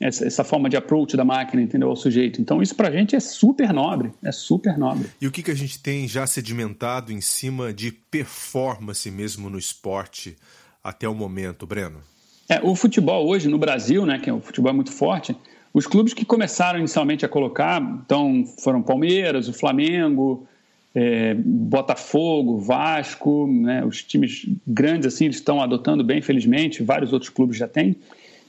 essa, 0.00 0.26
essa, 0.26 0.44
forma 0.44 0.68
de 0.68 0.76
approach 0.76 1.16
da 1.16 1.24
máquina, 1.24 1.60
entendeu? 1.60 1.88
Ao 1.88 1.96
sujeito. 1.96 2.40
Então, 2.40 2.62
isso 2.62 2.74
para 2.74 2.88
a 2.88 2.90
gente 2.90 3.14
é 3.14 3.20
super 3.20 3.72
nobre, 3.72 4.12
é 4.22 4.32
super 4.32 4.78
nobre. 4.78 5.08
E 5.20 5.26
o 5.26 5.30
que, 5.30 5.42
que 5.42 5.50
a 5.50 5.56
gente 5.56 5.82
tem 5.82 6.08
já 6.08 6.26
sedimentado 6.26 7.12
em 7.12 7.20
cima 7.20 7.72
de 7.72 7.92
performance 7.92 9.10
mesmo 9.10 9.50
no 9.50 9.58
esporte? 9.58 10.36
até 10.84 11.08
o 11.08 11.14
momento, 11.14 11.66
Breno? 11.66 12.00
É, 12.46 12.60
o 12.62 12.76
futebol 12.76 13.26
hoje 13.26 13.48
no 13.48 13.56
Brasil, 13.56 14.04
né, 14.04 14.18
que 14.18 14.28
é 14.28 14.32
o 14.32 14.40
futebol 14.40 14.70
é 14.70 14.74
muito 14.74 14.92
forte, 14.92 15.34
os 15.74 15.88
clubes 15.88 16.14
que 16.14 16.24
começaram 16.24 16.78
inicialmente 16.78 17.26
a 17.26 17.28
colocar, 17.28 17.82
então 18.06 18.44
foram 18.60 18.80
Palmeiras, 18.80 19.48
o 19.48 19.52
Flamengo, 19.52 20.46
é, 20.94 21.34
Botafogo, 21.34 22.58
Vasco, 22.58 23.48
né, 23.48 23.84
os 23.84 24.00
times 24.00 24.46
grandes 24.64 25.12
assim 25.12 25.24
eles 25.24 25.36
estão 25.36 25.60
adotando 25.60 26.04
bem, 26.04 26.22
felizmente, 26.22 26.80
vários 26.80 27.12
outros 27.12 27.28
clubes 27.28 27.56
já 27.56 27.66
têm. 27.66 27.96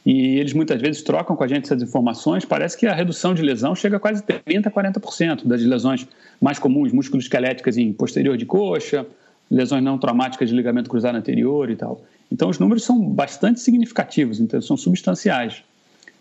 E 0.05 0.37
eles 0.37 0.53
muitas 0.53 0.79
vezes 0.79 1.01
trocam 1.01 1.35
com 1.35 1.43
a 1.43 1.47
gente 1.47 1.63
essas 1.63 1.81
informações. 1.81 2.45
Parece 2.45 2.77
que 2.77 2.85
a 2.85 2.93
redução 2.93 3.33
de 3.33 3.41
lesão 3.41 3.73
chega 3.73 3.97
a 3.97 3.99
quase 3.99 4.21
30%, 4.21 4.69
40% 4.69 5.47
das 5.47 5.63
lesões 5.63 6.07
mais 6.39 6.59
comuns, 6.59 6.93
musculoesqueléticas 6.93 7.75
em 7.75 7.91
posterior 7.91 8.37
de 8.37 8.45
coxa, 8.45 9.03
lesões 9.49 9.83
não 9.83 9.97
traumáticas 9.97 10.47
de 10.47 10.55
ligamento 10.55 10.91
cruzado 10.91 11.17
anterior 11.17 11.71
e 11.71 11.75
tal. 11.75 12.03
Então, 12.31 12.49
os 12.49 12.59
números 12.59 12.83
são 12.83 13.01
bastante 13.03 13.59
significativos, 13.59 14.39
então 14.39 14.61
são 14.61 14.77
substanciais. 14.77 15.63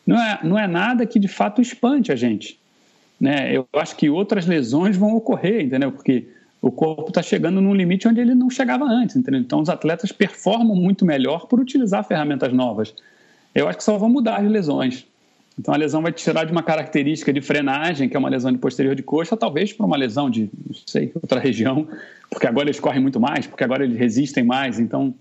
Não 0.07 0.21
é, 0.21 0.39
não 0.43 0.59
é 0.59 0.67
nada 0.67 1.07
que 1.07 1.19
de 1.19 1.29
fato 1.29 1.63
espante 1.63 2.13
a 2.13 2.17
gente. 2.17 2.59
Né? 3.21 3.57
Eu 3.57 3.67
acho 3.75 3.97
que 3.97 4.11
outras 4.11 4.47
lesões 4.47 4.97
vão 4.97 5.15
ocorrer, 5.17 5.65
entendeu? 5.65 5.91
Porque 5.91 6.27
o 6.61 6.71
corpo 6.71 7.09
está 7.09 7.23
chegando 7.23 7.61
num 7.61 7.75
limite 7.75 8.09
onde 8.09 8.21
ele 8.21 8.35
não 8.35 8.49
chegava 8.49 8.85
antes, 8.85 9.17
entendeu? 9.17 9.41
Então, 9.41 9.61
os 9.61 9.69
atletas 9.69 10.11
performam 10.13 10.75
muito 10.75 11.05
melhor 11.05 11.47
por 11.47 11.61
utilizar 11.61 12.05
ferramentas 12.05 12.53
novas. 12.53 12.95
Eu 13.55 13.69
acho 13.69 13.79
que 13.79 13.85
só 13.85 13.99
vão 13.99 14.09
mudar 14.09 14.41
as 14.41 14.51
lesões. 14.51 15.07
Então, 15.59 15.73
a 15.73 15.77
lesão 15.77 16.03
vai 16.03 16.11
tirar 16.11 16.45
de 16.45 16.53
uma 16.53 16.63
característica 16.63 17.33
de 17.33 17.41
frenagem, 17.41 18.09
que 18.09 18.17
é 18.17 18.19
uma 18.19 18.29
lesão 18.29 18.51
de 18.51 18.59
posterior 18.59 18.95
de 18.95 19.03
coxa, 19.03 19.37
talvez 19.37 19.73
para 19.73 19.87
uma 19.87 19.97
lesão 19.97 20.29
de, 20.29 20.51
não 20.67 20.75
sei, 20.87 21.13
outra 21.15 21.39
região, 21.39 21.87
porque 22.29 22.47
agora 22.47 22.67
eles 22.67 22.81
correm 22.81 23.01
muito 23.01 23.21
mais, 23.21 23.47
porque 23.47 23.63
agora 23.63 23.85
eles 23.85 23.97
resistem 23.97 24.43
mais. 24.43 24.81
Então, 24.81 25.15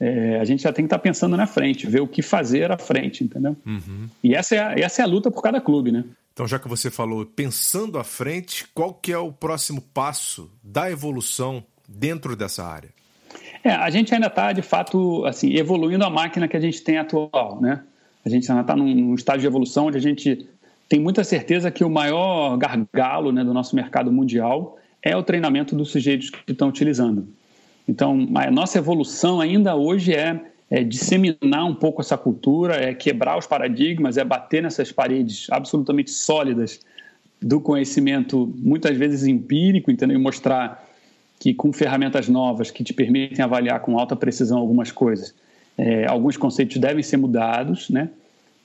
é, 0.00 0.38
a 0.40 0.44
gente 0.44 0.62
já 0.62 0.72
tem 0.72 0.84
que 0.84 0.86
estar 0.86 0.98
tá 0.98 1.02
pensando 1.02 1.36
na 1.36 1.46
frente, 1.46 1.86
ver 1.86 2.00
o 2.00 2.06
que 2.06 2.22
fazer 2.22 2.70
à 2.70 2.78
frente, 2.78 3.24
entendeu? 3.24 3.56
Uhum. 3.66 4.08
E 4.22 4.34
essa 4.34 4.54
é, 4.54 4.58
a, 4.58 4.74
essa 4.78 5.02
é 5.02 5.04
a 5.04 5.08
luta 5.08 5.30
por 5.30 5.42
cada 5.42 5.60
clube, 5.60 5.90
né? 5.90 6.04
Então, 6.32 6.46
já 6.46 6.58
que 6.58 6.68
você 6.68 6.88
falou 6.88 7.26
pensando 7.26 7.98
à 7.98 8.04
frente, 8.04 8.64
qual 8.72 8.94
que 8.94 9.12
é 9.12 9.18
o 9.18 9.32
próximo 9.32 9.80
passo 9.80 10.50
da 10.62 10.88
evolução 10.88 11.64
dentro 11.88 12.36
dessa 12.36 12.64
área? 12.64 12.90
É, 13.64 13.72
a 13.72 13.90
gente 13.90 14.14
ainda 14.14 14.28
está, 14.28 14.52
de 14.52 14.62
fato, 14.62 15.24
assim, 15.24 15.54
evoluindo 15.56 16.04
a 16.04 16.10
máquina 16.10 16.46
que 16.46 16.56
a 16.56 16.60
gente 16.60 16.80
tem 16.82 16.96
atual, 16.96 17.60
né? 17.60 17.82
A 18.24 18.28
gente 18.28 18.48
ainda 18.50 18.60
está 18.60 18.76
num, 18.76 18.94
num 18.94 19.14
estágio 19.14 19.40
de 19.40 19.46
evolução 19.48 19.86
onde 19.86 19.96
a 19.96 20.00
gente 20.00 20.48
tem 20.88 21.00
muita 21.00 21.24
certeza 21.24 21.70
que 21.70 21.82
o 21.82 21.90
maior 21.90 22.56
gargalo 22.56 23.32
né, 23.32 23.42
do 23.42 23.52
nosso 23.52 23.74
mercado 23.74 24.12
mundial 24.12 24.78
é 25.02 25.16
o 25.16 25.22
treinamento 25.22 25.74
dos 25.74 25.90
sujeitos 25.90 26.30
que 26.30 26.52
estão 26.52 26.68
utilizando. 26.68 27.28
Então, 27.88 28.28
a 28.34 28.50
nossa 28.50 28.76
evolução 28.76 29.40
ainda 29.40 29.74
hoje 29.74 30.12
é, 30.12 30.38
é, 30.70 30.84
disseminar 30.84 31.64
um 31.64 31.74
pouco 31.74 32.02
essa 32.02 32.18
cultura, 32.18 32.76
é 32.76 32.92
quebrar 32.92 33.38
os 33.38 33.46
paradigmas, 33.46 34.18
é 34.18 34.24
bater 34.24 34.62
nessas 34.62 34.92
paredes 34.92 35.46
absolutamente 35.50 36.10
sólidas 36.10 36.80
do 37.40 37.60
conhecimento, 37.60 38.52
muitas 38.58 38.96
vezes 38.96 39.26
empírico, 39.26 39.90
entendeu? 39.90 40.18
e 40.18 40.20
mostrar 40.20 40.86
que 41.40 41.54
com 41.54 41.72
ferramentas 41.72 42.28
novas 42.28 42.70
que 42.70 42.84
te 42.84 42.92
permitem 42.92 43.42
avaliar 43.42 43.80
com 43.80 43.98
alta 43.98 44.14
precisão 44.14 44.58
algumas 44.58 44.92
coisas, 44.92 45.34
é, 45.78 46.04
alguns 46.06 46.36
conceitos 46.36 46.76
devem 46.76 47.02
ser 47.02 47.16
mudados, 47.16 47.88
né? 47.88 48.10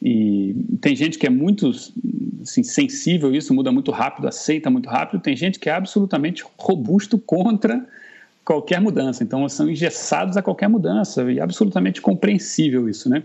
E 0.01 0.53
tem 0.81 0.95
gente 0.95 1.17
que 1.17 1.25
é 1.25 1.29
muito 1.29 1.71
assim, 2.41 2.61
sensível 2.61 3.33
isso, 3.33 3.53
muda 3.53 3.71
muito 3.71 3.89
rápido, 3.89 4.27
aceita 4.27 4.69
muito 4.69 4.89
rápido. 4.89 5.21
Tem 5.21 5.33
gente 5.37 5.57
que 5.59 5.69
é 5.69 5.73
absolutamente 5.73 6.43
robusto 6.57 7.17
contra 7.17 7.87
qualquer 8.43 8.79
mudança. 8.81 9.23
Então, 9.23 9.47
são 9.49 9.69
engessados 9.69 10.37
a 10.37 10.41
qualquer 10.41 10.67
mudança 10.67 11.31
e 11.31 11.39
é 11.39 11.41
absolutamente 11.41 12.01
compreensível 12.01 12.89
isso, 12.89 13.09
né? 13.09 13.23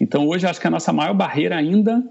Então, 0.00 0.26
hoje, 0.28 0.46
acho 0.46 0.60
que 0.60 0.66
a 0.66 0.70
nossa 0.70 0.92
maior 0.92 1.14
barreira 1.14 1.56
ainda 1.56 2.04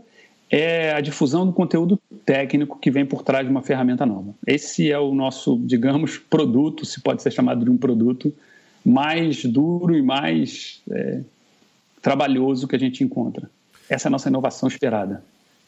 é 0.50 0.94
a 0.94 1.02
difusão 1.02 1.46
do 1.46 1.54
conteúdo 1.54 2.00
técnico 2.26 2.78
que 2.80 2.92
vem 2.92 3.06
por 3.06 3.24
trás 3.24 3.46
de 3.46 3.52
uma 3.52 3.62
ferramenta 3.62 4.06
nova. 4.06 4.34
Esse 4.46 4.92
é 4.92 5.00
o 5.00 5.14
nosso, 5.14 5.60
digamos, 5.64 6.18
produto, 6.18 6.86
se 6.86 7.02
pode 7.02 7.22
ser 7.22 7.32
chamado 7.32 7.66
de 7.66 7.72
um 7.72 7.78
produto, 7.78 8.34
mais 8.86 9.44
duro 9.46 9.96
e 9.96 10.02
mais 10.02 10.82
é, 10.92 11.22
trabalhoso 12.02 12.68
que 12.68 12.76
a 12.76 12.80
gente 12.80 13.04
encontra. 13.04 13.50
Essa 13.90 14.08
é 14.08 14.10
a 14.10 14.12
nossa 14.12 14.30
inovação 14.30 14.68
esperada. 14.68 15.24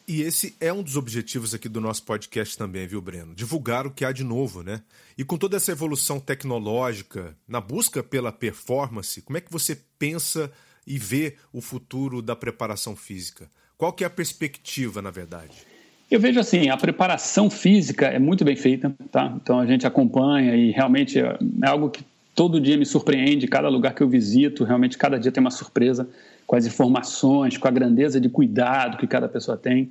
E 0.08 0.22
esse 0.22 0.54
é 0.60 0.72
um 0.72 0.84
dos 0.84 0.96
objetivos 0.96 1.52
aqui 1.52 1.68
do 1.68 1.80
nosso 1.80 2.04
podcast 2.04 2.56
também, 2.56 2.86
viu, 2.86 3.02
Breno? 3.02 3.34
Divulgar 3.34 3.88
o 3.88 3.90
que 3.90 4.04
há 4.04 4.12
de 4.12 4.22
novo, 4.22 4.62
né? 4.62 4.80
E 5.18 5.24
com 5.24 5.36
toda 5.36 5.56
essa 5.56 5.72
evolução 5.72 6.20
tecnológica, 6.20 7.36
na 7.48 7.60
busca 7.60 8.04
pela 8.04 8.30
performance, 8.30 9.20
como 9.22 9.36
é 9.36 9.40
que 9.40 9.50
você 9.50 9.76
pensa 9.98 10.52
e 10.86 10.96
vê 10.96 11.34
o 11.52 11.60
futuro 11.60 12.22
da 12.22 12.36
preparação 12.36 12.94
física? 12.94 13.50
Qual 13.76 13.92
que 13.92 14.04
é 14.04 14.06
a 14.06 14.10
perspectiva, 14.10 15.02
na 15.02 15.10
verdade? 15.10 15.66
Eu 16.08 16.20
vejo 16.20 16.38
assim, 16.38 16.68
a 16.68 16.76
preparação 16.76 17.50
física 17.50 18.06
é 18.06 18.20
muito 18.20 18.44
bem 18.44 18.54
feita, 18.54 18.94
tá? 19.10 19.36
Então 19.42 19.58
a 19.58 19.66
gente 19.66 19.88
acompanha 19.88 20.54
e 20.54 20.70
realmente 20.70 21.18
é 21.18 21.36
algo 21.66 21.90
que 21.90 22.04
todo 22.32 22.60
dia 22.60 22.76
me 22.76 22.86
surpreende, 22.86 23.48
cada 23.48 23.68
lugar 23.68 23.92
que 23.92 24.04
eu 24.04 24.08
visito, 24.08 24.62
realmente 24.62 24.96
cada 24.96 25.18
dia 25.18 25.32
tem 25.32 25.40
uma 25.40 25.50
surpresa 25.50 26.08
com 26.46 26.56
as 26.56 26.66
informações, 26.66 27.58
com 27.58 27.66
a 27.66 27.70
grandeza 27.70 28.20
de 28.20 28.28
cuidado 28.28 28.96
que 28.96 29.06
cada 29.06 29.28
pessoa 29.28 29.56
tem. 29.56 29.90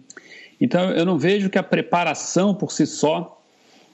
Então, 0.60 0.92
eu 0.92 1.06
não 1.06 1.18
vejo 1.18 1.50
que 1.50 1.58
a 1.58 1.64
preparação 1.64 2.56
por 2.56 2.72
si 2.72 2.86
só 2.86 3.42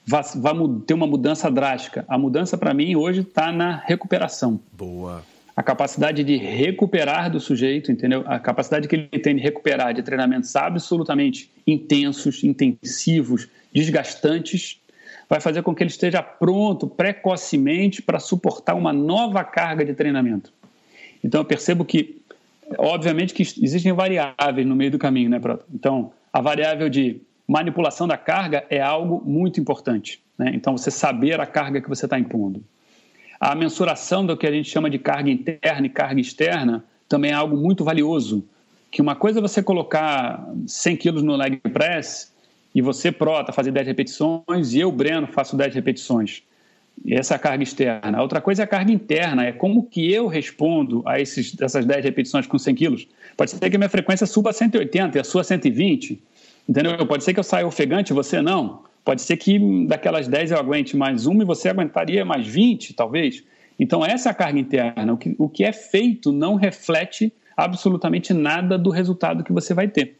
vá, 0.05 0.21
vá 0.35 0.53
ter 0.85 0.93
uma 0.93 1.07
mudança 1.07 1.49
drástica. 1.49 2.05
A 2.07 2.17
mudança, 2.17 2.57
para 2.57 2.73
mim, 2.73 2.95
hoje 2.95 3.21
está 3.21 3.51
na 3.51 3.77
recuperação. 3.85 4.59
Boa. 4.71 5.23
A 5.55 5.63
capacidade 5.63 6.23
de 6.23 6.37
recuperar 6.37 7.29
do 7.29 7.39
sujeito, 7.39 7.91
entendeu? 7.91 8.23
A 8.25 8.39
capacidade 8.39 8.87
que 8.87 8.95
ele 8.95 9.07
tem 9.07 9.35
de 9.35 9.41
recuperar 9.41 9.93
de 9.93 10.01
treinamentos 10.01 10.55
absolutamente 10.55 11.51
intensos, 11.67 12.43
intensivos, 12.43 13.47
desgastantes, 13.73 14.79
vai 15.27 15.39
fazer 15.39 15.61
com 15.61 15.73
que 15.73 15.83
ele 15.83 15.89
esteja 15.89 16.21
pronto 16.21 16.87
precocemente 16.87 18.01
para 18.01 18.19
suportar 18.19 18.75
uma 18.75 18.93
nova 18.93 19.43
carga 19.43 19.83
de 19.83 19.93
treinamento. 19.93 20.53
Então, 21.23 21.41
eu 21.41 21.45
percebo 21.45 21.85
que 21.85 22.20
Obviamente 22.77 23.33
que 23.33 23.41
existem 23.41 23.91
variáveis 23.93 24.67
no 24.67 24.75
meio 24.75 24.91
do 24.91 24.99
caminho, 24.99 25.29
né, 25.29 25.39
Proto? 25.39 25.65
Então, 25.73 26.11
a 26.31 26.41
variável 26.41 26.89
de 26.89 27.21
manipulação 27.47 28.07
da 28.07 28.17
carga 28.17 28.65
é 28.69 28.79
algo 28.79 29.21
muito 29.25 29.59
importante. 29.59 30.21
Né? 30.37 30.51
Então, 30.53 30.77
você 30.77 30.89
saber 30.89 31.39
a 31.39 31.45
carga 31.45 31.81
que 31.81 31.89
você 31.89 32.05
está 32.05 32.17
impondo. 32.17 32.63
A 33.39 33.55
mensuração 33.55 34.25
do 34.25 34.37
que 34.37 34.45
a 34.45 34.51
gente 34.51 34.69
chama 34.69 34.89
de 34.89 34.99
carga 34.99 35.29
interna 35.29 35.87
e 35.87 35.89
carga 35.89 36.21
externa 36.21 36.83
também 37.09 37.31
é 37.31 37.33
algo 37.33 37.57
muito 37.57 37.83
valioso. 37.83 38.47
Que 38.89 39.01
uma 39.01 39.15
coisa 39.15 39.39
é 39.39 39.41
você 39.41 39.63
colocar 39.63 40.47
100 40.67 40.97
quilos 40.97 41.23
no 41.23 41.35
leg 41.35 41.57
press 41.57 42.31
e 42.73 42.81
você, 42.81 43.11
Prota, 43.11 43.51
fazer 43.51 43.71
10 43.71 43.87
repetições 43.87 44.73
e 44.73 44.79
eu, 44.79 44.91
Breno, 44.91 45.27
faço 45.27 45.57
10 45.57 45.73
repetições. 45.73 46.43
Essa 47.07 47.33
é 47.33 47.35
a 47.35 47.39
carga 47.39 47.63
externa. 47.63 48.17
A 48.17 48.21
outra 48.21 48.39
coisa 48.39 48.61
é 48.61 48.65
a 48.65 48.67
carga 48.67 48.91
interna, 48.91 49.45
é 49.45 49.51
como 49.51 49.83
que 49.83 50.11
eu 50.11 50.27
respondo 50.27 51.01
a 51.05 51.19
esses, 51.19 51.55
essas 51.59 51.85
10 51.85 52.03
repetições 52.03 52.45
com 52.45 52.57
100 52.59 52.75
quilos. 52.75 53.07
Pode 53.35 53.51
ser 53.51 53.69
que 53.69 53.75
a 53.75 53.79
minha 53.79 53.89
frequência 53.89 54.27
suba 54.27 54.51
a 54.51 54.53
180 54.53 55.17
e 55.17 55.21
a 55.21 55.23
sua 55.23 55.43
120, 55.43 56.21
entendeu? 56.69 57.05
Pode 57.07 57.23
ser 57.23 57.33
que 57.33 57.39
eu 57.39 57.43
saia 57.43 57.65
ofegante 57.65 58.11
e 58.11 58.13
você 58.13 58.41
não. 58.41 58.83
Pode 59.03 59.23
ser 59.23 59.37
que 59.37 59.87
daquelas 59.87 60.27
10 60.27 60.51
eu 60.51 60.59
aguente 60.59 60.95
mais 60.95 61.25
uma 61.25 61.41
e 61.41 61.45
você 61.45 61.69
aguentaria 61.69 62.23
mais 62.23 62.45
20, 62.45 62.93
talvez. 62.93 63.43
Então, 63.79 64.05
essa 64.05 64.29
é 64.29 64.31
a 64.31 64.35
carga 64.35 64.59
interna. 64.59 65.13
O 65.13 65.17
que, 65.17 65.35
o 65.39 65.49
que 65.49 65.63
é 65.63 65.71
feito 65.71 66.31
não 66.31 66.53
reflete 66.53 67.33
absolutamente 67.57 68.31
nada 68.31 68.77
do 68.77 68.91
resultado 68.91 69.43
que 69.43 69.51
você 69.51 69.73
vai 69.73 69.87
ter. 69.87 70.17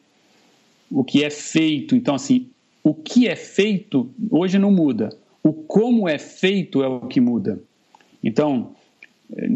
O 0.90 1.04
que 1.04 1.24
é 1.24 1.30
feito, 1.30 1.96
então, 1.96 2.16
assim, 2.16 2.48
o 2.84 2.94
que 2.94 3.28
é 3.28 3.36
feito 3.36 4.12
hoje 4.32 4.58
não 4.58 4.72
muda 4.72 5.21
o 5.44 5.54
como 5.54 6.08
é 6.08 6.18
feito 6.18 6.84
é 6.84 6.88
o 6.88 7.02
que 7.02 7.20
muda. 7.20 7.62
Então, 8.24 8.76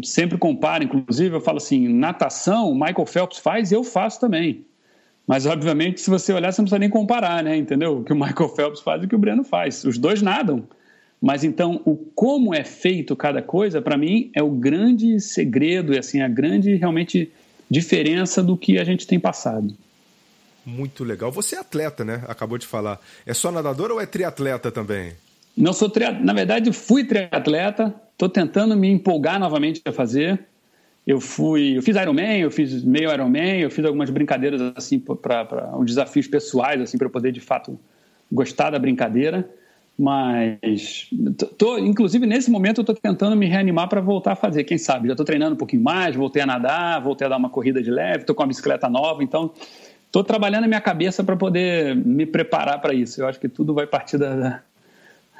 sempre 0.02 0.38
compara, 0.38 0.84
inclusive 0.84 1.34
eu 1.34 1.40
falo 1.40 1.58
assim, 1.58 1.88
natação, 1.88 2.74
Michael 2.74 3.06
Phelps 3.06 3.38
faz 3.38 3.72
eu 3.72 3.84
faço 3.84 4.20
também. 4.20 4.64
Mas, 5.26 5.44
obviamente, 5.44 6.00
se 6.00 6.08
você 6.08 6.32
olhar, 6.32 6.52
você 6.52 6.60
não 6.60 6.66
precisa 6.66 6.78
nem 6.78 6.88
comparar, 6.88 7.42
né? 7.42 7.56
Entendeu? 7.56 7.98
O 7.98 8.04
que 8.04 8.12
o 8.12 8.16
Michael 8.16 8.48
Phelps 8.48 8.80
faz 8.80 9.02
e 9.02 9.06
o 9.06 9.08
que 9.08 9.16
o 9.16 9.18
Breno 9.18 9.42
faz. 9.42 9.82
Os 9.84 9.98
dois 9.98 10.22
nadam. 10.22 10.62
Mas, 11.20 11.42
então, 11.42 11.80
o 11.84 11.96
como 11.96 12.54
é 12.54 12.62
feito 12.62 13.16
cada 13.16 13.42
coisa, 13.42 13.82
para 13.82 13.96
mim, 13.96 14.30
é 14.34 14.42
o 14.42 14.50
grande 14.50 15.18
segredo 15.18 15.92
e, 15.92 15.98
assim, 15.98 16.20
a 16.20 16.28
grande, 16.28 16.76
realmente, 16.76 17.32
diferença 17.68 18.40
do 18.40 18.56
que 18.56 18.78
a 18.78 18.84
gente 18.84 19.04
tem 19.04 19.18
passado. 19.18 19.74
Muito 20.64 21.02
legal. 21.02 21.32
Você 21.32 21.56
é 21.56 21.58
atleta, 21.58 22.04
né? 22.04 22.22
Acabou 22.28 22.56
de 22.56 22.66
falar. 22.66 23.00
É 23.24 23.34
só 23.34 23.50
nadador 23.50 23.90
ou 23.90 24.00
é 24.00 24.06
triatleta 24.06 24.70
também? 24.70 25.14
Não 25.56 25.72
sou 25.72 25.88
triatleta. 25.88 26.24
Na 26.24 26.32
verdade, 26.32 26.72
fui 26.72 27.04
triatleta. 27.04 27.94
Estou 28.12 28.28
tentando 28.28 28.76
me 28.76 28.88
empolgar 28.88 29.38
novamente 29.40 29.80
a 29.84 29.92
fazer. 29.92 30.40
Eu 31.06 31.20
fui, 31.20 31.78
eu 31.78 31.82
fiz 31.82 31.96
Ironman, 31.96 32.40
eu 32.40 32.50
fiz 32.50 32.82
meio 32.82 33.12
Ironman, 33.12 33.60
eu 33.60 33.70
fiz 33.70 33.84
algumas 33.84 34.10
brincadeiras 34.10 34.60
assim 34.74 34.98
para 34.98 35.70
uns 35.76 35.86
desafios 35.86 36.26
pessoais 36.26 36.80
assim 36.80 36.98
para 36.98 37.08
poder 37.08 37.30
de 37.30 37.40
fato 37.40 37.78
gostar 38.30 38.70
da 38.70 38.78
brincadeira. 38.78 39.48
Mas, 39.98 41.08
tô, 41.56 41.78
inclusive 41.78 42.26
nesse 42.26 42.50
momento, 42.50 42.78
eu 42.78 42.82
estou 42.82 42.94
tentando 42.94 43.34
me 43.34 43.46
reanimar 43.46 43.88
para 43.88 44.00
voltar 44.00 44.32
a 44.32 44.36
fazer. 44.36 44.64
Quem 44.64 44.76
sabe? 44.76 45.06
Já 45.06 45.14
estou 45.14 45.24
treinando 45.24 45.54
um 45.54 45.58
pouquinho 45.58 45.82
mais, 45.82 46.14
voltei 46.14 46.42
a 46.42 46.46
nadar, 46.46 47.00
voltei 47.00 47.26
a 47.26 47.30
dar 47.30 47.36
uma 47.36 47.48
corrida 47.48 47.82
de 47.82 47.90
leve, 47.90 48.18
estou 48.18 48.34
com 48.34 48.42
uma 48.42 48.48
bicicleta 48.48 48.90
nova, 48.90 49.22
então 49.22 49.52
estou 50.04 50.22
trabalhando 50.22 50.64
a 50.64 50.68
minha 50.68 50.80
cabeça 50.80 51.24
para 51.24 51.36
poder 51.36 51.96
me 51.96 52.26
preparar 52.26 52.80
para 52.80 52.92
isso. 52.92 53.22
Eu 53.22 53.28
acho 53.28 53.40
que 53.40 53.48
tudo 53.48 53.72
vai 53.72 53.86
partir 53.86 54.18
da, 54.18 54.60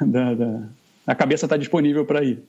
da, 0.06 0.34
da, 0.34 0.62
a 1.06 1.14
cabeça 1.14 1.46
está 1.46 1.56
disponível 1.56 2.04
para 2.04 2.24
ir. 2.24 2.42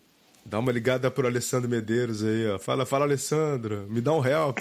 Dá 0.46 0.60
uma 0.60 0.72
ligada 0.72 1.12
pro 1.12 1.28
Alessandro 1.28 1.70
Medeiros 1.70 2.24
aí, 2.24 2.48
ó. 2.48 2.58
Fala, 2.58 2.86
fala, 2.86 3.04
Alessandro, 3.04 3.86
me 3.90 4.00
dá 4.00 4.14
um 4.14 4.26
help. 4.26 4.60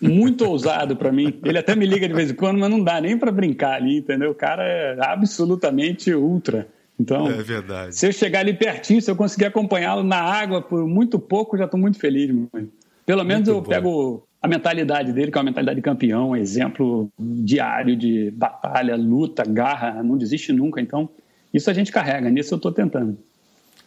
Muito 0.00 0.44
ousado 0.44 0.94
para 0.94 1.10
mim. 1.10 1.40
Ele 1.44 1.58
até 1.58 1.74
me 1.74 1.84
liga 1.86 2.06
de 2.06 2.14
vez 2.14 2.30
em 2.30 2.34
quando, 2.34 2.60
mas 2.60 2.70
não 2.70 2.82
dá 2.82 3.00
nem 3.00 3.18
para 3.18 3.32
brincar 3.32 3.74
ali, 3.74 3.98
entendeu? 3.98 4.30
O 4.30 4.34
cara 4.34 4.62
é 4.62 4.96
absolutamente 5.00 6.14
ultra. 6.14 6.68
Então, 6.98 7.26
é 7.26 7.42
verdade. 7.42 7.96
se 7.96 8.06
eu 8.06 8.12
chegar 8.12 8.40
ali 8.40 8.54
pertinho, 8.54 9.02
se 9.02 9.10
eu 9.10 9.16
conseguir 9.16 9.46
acompanhá-lo 9.46 10.04
na 10.04 10.20
água 10.20 10.62
por 10.62 10.86
muito 10.86 11.18
pouco, 11.18 11.58
já 11.58 11.64
estou 11.64 11.80
muito 11.80 11.98
feliz. 11.98 12.30
Mano. 12.30 12.68
Pelo 13.04 13.24
menos 13.24 13.48
muito 13.48 13.58
eu 13.58 13.60
bom. 13.60 13.68
pego 13.68 14.28
a 14.40 14.46
mentalidade 14.46 15.12
dele, 15.12 15.32
que 15.32 15.36
é 15.36 15.40
uma 15.40 15.46
mentalidade 15.46 15.76
de 15.76 15.82
campeão, 15.82 16.36
exemplo 16.36 17.08
diário 17.18 17.96
de 17.96 18.30
batalha, 18.30 18.94
luta, 18.94 19.42
garra, 19.44 20.00
não 20.02 20.16
desiste 20.16 20.52
nunca. 20.52 20.80
Então, 20.80 21.08
isso 21.54 21.70
a 21.70 21.72
gente 21.72 21.92
carrega, 21.92 22.28
nisso 22.28 22.52
eu 22.52 22.56
estou 22.56 22.72
tentando. 22.72 23.16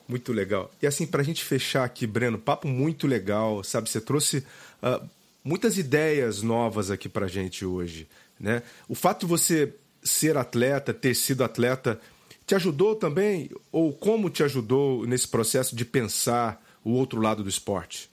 Muito 0.07 0.31
legal. 0.31 0.71
E 0.81 0.87
assim, 0.87 1.05
para 1.05 1.21
a 1.21 1.23
gente 1.23 1.43
fechar 1.43 1.83
aqui, 1.83 2.07
Breno, 2.07 2.37
papo 2.37 2.65
muito 2.67 3.05
legal, 3.05 3.61
sabe? 3.61 3.89
Você 3.89 3.99
trouxe 3.99 4.37
uh, 4.81 5.05
muitas 5.43 5.77
ideias 5.77 6.41
novas 6.41 6.89
aqui 6.89 7.09
para 7.09 7.25
a 7.25 7.29
gente 7.29 7.65
hoje, 7.65 8.07
né? 8.39 8.63
O 8.87 8.95
fato 8.95 9.21
de 9.21 9.25
você 9.25 9.73
ser 10.01 10.37
atleta, 10.37 10.93
ter 10.93 11.13
sido 11.13 11.43
atleta, 11.43 11.99
te 12.45 12.55
ajudou 12.55 12.95
também? 12.95 13.49
Ou 13.69 13.91
como 13.91 14.29
te 14.29 14.43
ajudou 14.43 15.05
nesse 15.05 15.27
processo 15.27 15.75
de 15.75 15.83
pensar 15.83 16.63
o 16.85 16.91
outro 16.91 17.19
lado 17.19 17.43
do 17.43 17.49
esporte? 17.49 18.09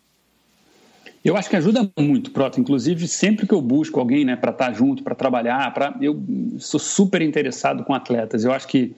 Eu 1.24 1.36
acho 1.36 1.48
que 1.48 1.56
ajuda 1.56 1.88
muito, 1.96 2.32
Proto. 2.32 2.60
Inclusive, 2.60 3.06
sempre 3.08 3.46
que 3.46 3.54
eu 3.54 3.62
busco 3.62 3.98
alguém 3.98 4.24
né, 4.24 4.34
para 4.36 4.50
estar 4.50 4.66
tá 4.66 4.72
junto, 4.72 5.02
para 5.02 5.14
trabalhar, 5.14 5.72
pra... 5.72 5.96
eu 6.00 6.20
sou 6.58 6.78
super 6.80 7.22
interessado 7.22 7.84
com 7.84 7.94
atletas. 7.94 8.44
Eu 8.44 8.52
acho 8.52 8.66
que 8.66 8.94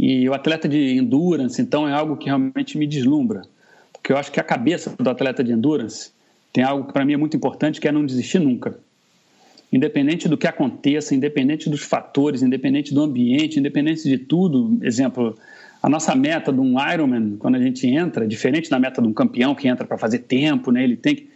e 0.00 0.28
o 0.28 0.32
atleta 0.32 0.68
de 0.68 0.96
endurance, 0.96 1.60
então, 1.60 1.88
é 1.88 1.92
algo 1.92 2.16
que 2.16 2.26
realmente 2.26 2.78
me 2.78 2.86
deslumbra. 2.86 3.42
Porque 3.92 4.12
eu 4.12 4.16
acho 4.16 4.30
que 4.30 4.38
a 4.38 4.44
cabeça 4.44 4.94
do 4.96 5.10
atleta 5.10 5.42
de 5.42 5.50
endurance 5.50 6.12
tem 6.52 6.62
algo 6.62 6.86
que 6.86 6.92
para 6.92 7.04
mim 7.04 7.14
é 7.14 7.16
muito 7.16 7.36
importante, 7.36 7.80
que 7.80 7.88
é 7.88 7.90
não 7.90 8.06
desistir 8.06 8.38
nunca. 8.38 8.78
Independente 9.72 10.28
do 10.28 10.38
que 10.38 10.46
aconteça, 10.46 11.16
independente 11.16 11.68
dos 11.68 11.82
fatores, 11.82 12.42
independente 12.42 12.94
do 12.94 13.02
ambiente, 13.02 13.58
independente 13.58 14.04
de 14.04 14.16
tudo. 14.16 14.78
Exemplo, 14.82 15.36
a 15.82 15.88
nossa 15.88 16.14
meta 16.14 16.52
de 16.52 16.60
um 16.60 16.76
Ironman, 16.92 17.36
quando 17.36 17.56
a 17.56 17.60
gente 17.60 17.84
entra, 17.88 18.24
diferente 18.24 18.70
da 18.70 18.78
meta 18.78 19.02
de 19.02 19.08
um 19.08 19.12
campeão 19.12 19.52
que 19.52 19.66
entra 19.66 19.84
para 19.84 19.98
fazer 19.98 20.20
tempo, 20.20 20.70
né? 20.70 20.84
Ele 20.84 20.96
tem 20.96 21.16
que... 21.16 21.28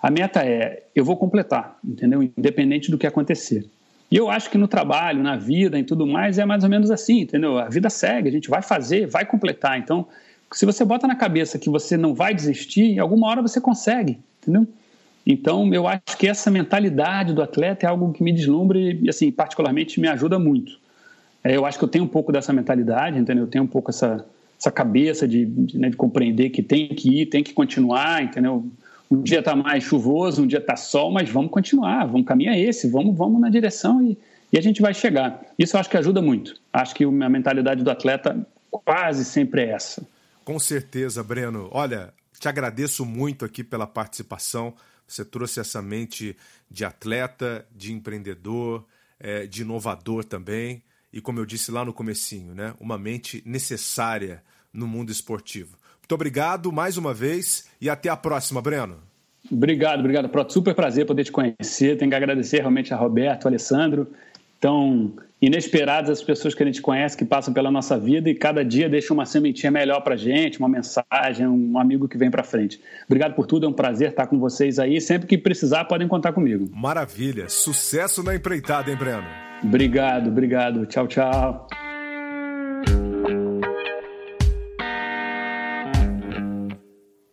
A 0.00 0.08
meta 0.08 0.40
é, 0.40 0.84
eu 0.94 1.04
vou 1.04 1.16
completar, 1.16 1.78
entendeu? 1.84 2.22
Independente 2.22 2.92
do 2.92 2.96
que 2.96 3.08
acontecer. 3.08 3.66
E 4.14 4.16
eu 4.16 4.30
acho 4.30 4.48
que 4.48 4.56
no 4.56 4.68
trabalho, 4.68 5.24
na 5.24 5.34
vida 5.34 5.76
e 5.76 5.82
tudo 5.82 6.06
mais, 6.06 6.38
é 6.38 6.44
mais 6.44 6.62
ou 6.62 6.70
menos 6.70 6.88
assim, 6.88 7.22
entendeu? 7.22 7.58
A 7.58 7.68
vida 7.68 7.90
segue, 7.90 8.28
a 8.28 8.30
gente 8.30 8.48
vai 8.48 8.62
fazer, 8.62 9.08
vai 9.08 9.26
completar. 9.26 9.76
Então, 9.76 10.06
se 10.52 10.64
você 10.64 10.84
bota 10.84 11.08
na 11.08 11.16
cabeça 11.16 11.58
que 11.58 11.68
você 11.68 11.96
não 11.96 12.14
vai 12.14 12.32
desistir, 12.32 12.92
em 12.92 13.00
alguma 13.00 13.26
hora 13.26 13.42
você 13.42 13.60
consegue, 13.60 14.20
entendeu? 14.40 14.68
Então, 15.26 15.74
eu 15.74 15.88
acho 15.88 16.16
que 16.16 16.28
essa 16.28 16.48
mentalidade 16.48 17.32
do 17.32 17.42
atleta 17.42 17.86
é 17.86 17.88
algo 17.88 18.12
que 18.12 18.22
me 18.22 18.30
deslumbra 18.30 18.78
e, 18.78 19.08
assim, 19.08 19.32
particularmente 19.32 19.98
me 19.98 20.06
ajuda 20.06 20.38
muito. 20.38 20.78
É, 21.42 21.56
eu 21.56 21.66
acho 21.66 21.76
que 21.76 21.84
eu 21.84 21.88
tenho 21.88 22.04
um 22.04 22.08
pouco 22.08 22.30
dessa 22.30 22.52
mentalidade, 22.52 23.18
entendeu? 23.18 23.42
Eu 23.42 23.50
tenho 23.50 23.64
um 23.64 23.66
pouco 23.66 23.90
essa, 23.90 24.24
essa 24.56 24.70
cabeça 24.70 25.26
de, 25.26 25.44
de, 25.44 25.76
né, 25.76 25.90
de 25.90 25.96
compreender 25.96 26.50
que 26.50 26.62
tem 26.62 26.86
que 26.86 27.22
ir, 27.22 27.26
tem 27.26 27.42
que 27.42 27.52
continuar, 27.52 28.22
entendeu? 28.22 28.64
Um 29.10 29.22
dia 29.22 29.40
está 29.40 29.54
mais 29.54 29.84
chuvoso, 29.84 30.42
um 30.42 30.46
dia 30.46 30.58
está 30.58 30.76
sol, 30.76 31.12
mas 31.12 31.28
vamos 31.30 31.50
continuar, 31.50 32.06
vamos 32.06 32.26
caminhar 32.26 32.58
esse, 32.58 32.88
vamos, 32.88 33.16
vamos 33.16 33.40
na 33.40 33.48
direção 33.48 34.02
e, 34.02 34.18
e 34.52 34.58
a 34.58 34.60
gente 34.60 34.80
vai 34.80 34.94
chegar. 34.94 35.42
Isso 35.58 35.76
eu 35.76 35.80
acho 35.80 35.90
que 35.90 35.96
ajuda 35.96 36.20
muito. 36.22 36.54
Acho 36.72 36.94
que 36.94 37.04
a 37.04 37.28
mentalidade 37.28 37.82
do 37.82 37.90
atleta 37.90 38.46
quase 38.70 39.24
sempre 39.24 39.62
é 39.62 39.70
essa. 39.70 40.06
Com 40.44 40.58
certeza, 40.58 41.22
Breno. 41.22 41.68
Olha, 41.70 42.12
te 42.38 42.48
agradeço 42.48 43.04
muito 43.04 43.44
aqui 43.44 43.62
pela 43.62 43.86
participação. 43.86 44.74
Você 45.06 45.24
trouxe 45.24 45.60
essa 45.60 45.80
mente 45.80 46.36
de 46.70 46.84
atleta, 46.84 47.66
de 47.74 47.92
empreendedor, 47.92 48.84
é, 49.18 49.46
de 49.46 49.62
inovador 49.62 50.24
também. 50.24 50.82
E 51.12 51.20
como 51.20 51.38
eu 51.38 51.46
disse 51.46 51.70
lá 51.70 51.84
no 51.84 51.92
comecinho, 51.92 52.54
né, 52.54 52.74
uma 52.80 52.98
mente 52.98 53.42
necessária 53.46 54.42
no 54.72 54.86
mundo 54.86 55.12
esportivo. 55.12 55.78
Muito 56.04 56.14
obrigado 56.14 56.70
mais 56.70 56.98
uma 56.98 57.14
vez 57.14 57.66
e 57.80 57.88
até 57.88 58.10
a 58.10 58.16
próxima, 58.16 58.60
Breno. 58.60 58.98
Obrigado, 59.50 60.00
obrigado, 60.00 60.28
Proto. 60.28 60.52
Super 60.52 60.74
prazer 60.74 61.06
poder 61.06 61.24
te 61.24 61.32
conhecer. 61.32 61.96
Tenho 61.96 62.10
que 62.10 62.16
agradecer 62.16 62.58
realmente 62.58 62.92
a 62.92 62.96
Roberto, 62.96 63.46
a 63.46 63.48
Alessandro. 63.48 64.06
Tão 64.60 65.14
inesperadas 65.40 66.10
as 66.10 66.22
pessoas 66.22 66.54
que 66.54 66.62
a 66.62 66.66
gente 66.66 66.82
conhece, 66.82 67.16
que 67.16 67.24
passam 67.24 67.54
pela 67.54 67.70
nossa 67.70 67.98
vida 67.98 68.28
e 68.28 68.34
cada 68.34 68.62
dia 68.62 68.88
deixam 68.88 69.14
uma 69.14 69.24
sementinha 69.24 69.70
melhor 69.70 70.00
para 70.02 70.14
gente, 70.14 70.58
uma 70.58 70.68
mensagem, 70.68 71.46
um 71.46 71.78
amigo 71.78 72.06
que 72.06 72.18
vem 72.18 72.30
para 72.30 72.42
frente. 72.42 72.80
Obrigado 73.06 73.34
por 73.34 73.46
tudo, 73.46 73.64
é 73.64 73.68
um 73.68 73.72
prazer 73.72 74.10
estar 74.10 74.26
com 74.26 74.38
vocês 74.38 74.78
aí. 74.78 75.00
Sempre 75.00 75.26
que 75.26 75.38
precisar, 75.38 75.84
podem 75.84 76.06
contar 76.06 76.32
comigo. 76.34 76.68
Maravilha. 76.74 77.48
Sucesso 77.48 78.22
na 78.22 78.34
empreitada, 78.34 78.90
hein, 78.90 78.96
Breno? 78.96 79.26
Obrigado, 79.62 80.28
obrigado. 80.28 80.84
Tchau, 80.86 81.06
tchau. 81.06 81.66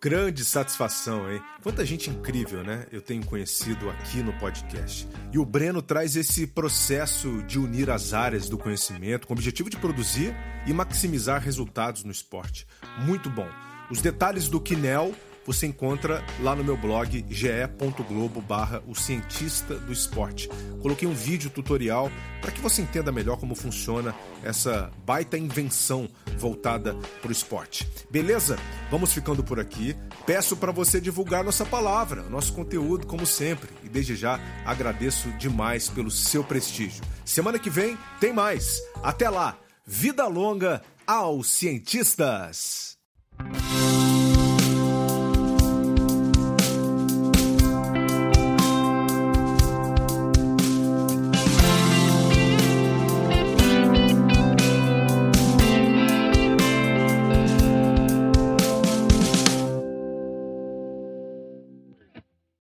Grande 0.02 0.44
satisfação, 0.44 1.32
hein? 1.32 1.40
Quanta 1.62 1.86
gente 1.86 2.10
incrível, 2.10 2.64
né? 2.64 2.88
Eu 2.92 3.04
tenho 3.04 3.24
conhecido 3.24 3.88
aqui 3.88 4.24
no 4.24 4.34
podcast. 4.40 5.08
E 5.32 5.38
o 5.38 5.46
Breno 5.46 5.80
traz 5.80 6.16
esse 6.16 6.48
processo 6.48 7.44
de 7.44 7.60
unir 7.60 7.92
as 7.92 8.12
áreas 8.12 8.50
do 8.50 8.58
conhecimento 8.58 9.28
com 9.28 9.34
o 9.34 9.38
objetivo 9.38 9.70
de 9.70 9.78
produzir 9.78 10.36
e 10.66 10.74
maximizar 10.74 11.40
resultados 11.40 12.04
no 12.04 12.12
esporte. 12.12 12.66
Muito 13.06 13.30
bom. 13.30 13.48
Os 13.92 14.02
detalhes 14.02 14.48
do 14.48 14.60
Kinel 14.60 15.14
você 15.46 15.66
encontra 15.66 16.24
lá 16.40 16.56
no 16.56 16.64
meu 16.64 16.78
blog 16.78 17.26
ge.globo 17.30 18.42
barra 18.42 18.82
o 18.88 18.96
cientista 18.96 19.76
do 19.76 19.92
esporte. 19.92 20.50
Coloquei 20.82 21.08
um 21.08 21.14
vídeo 21.14 21.50
tutorial 21.50 22.12
para 22.42 22.52
que 22.52 22.62
você 22.62 22.82
entenda 22.82 23.12
melhor 23.12 23.38
como 23.38 23.56
funciona 23.56 24.16
essa 24.44 24.92
baita 25.06 25.38
invenção 25.38 26.10
voltada 26.38 26.96
para 27.22 27.30
o 27.30 27.32
esporte. 27.32 27.88
Beleza? 28.10 28.58
Vamos 28.90 29.14
ficando 29.14 29.44
por 29.44 29.60
aqui. 29.60 29.96
Peço 30.26 30.56
para 30.58 30.72
você 30.72 31.00
divulgar 31.00 31.44
nossa 31.44 31.66
palavra, 31.66 32.24
nosso 32.24 32.54
conteúdo, 32.54 33.08
como 33.08 33.26
sempre. 33.26 33.70
E 33.84 33.90
desde 33.90 34.16
já 34.16 34.40
agradeço 34.66 35.30
demais 35.34 35.90
pelo 35.90 36.12
seu 36.12 36.44
prestígio. 36.44 37.04
Semana 37.26 37.60
que 37.60 37.70
vem 37.70 37.98
tem 38.20 38.34
mais. 38.34 38.82
Até 39.04 39.30
lá! 39.30 39.58
Vida 39.86 40.28
longa 40.28 40.82
aos 41.06 41.48
cientistas! 41.50 42.98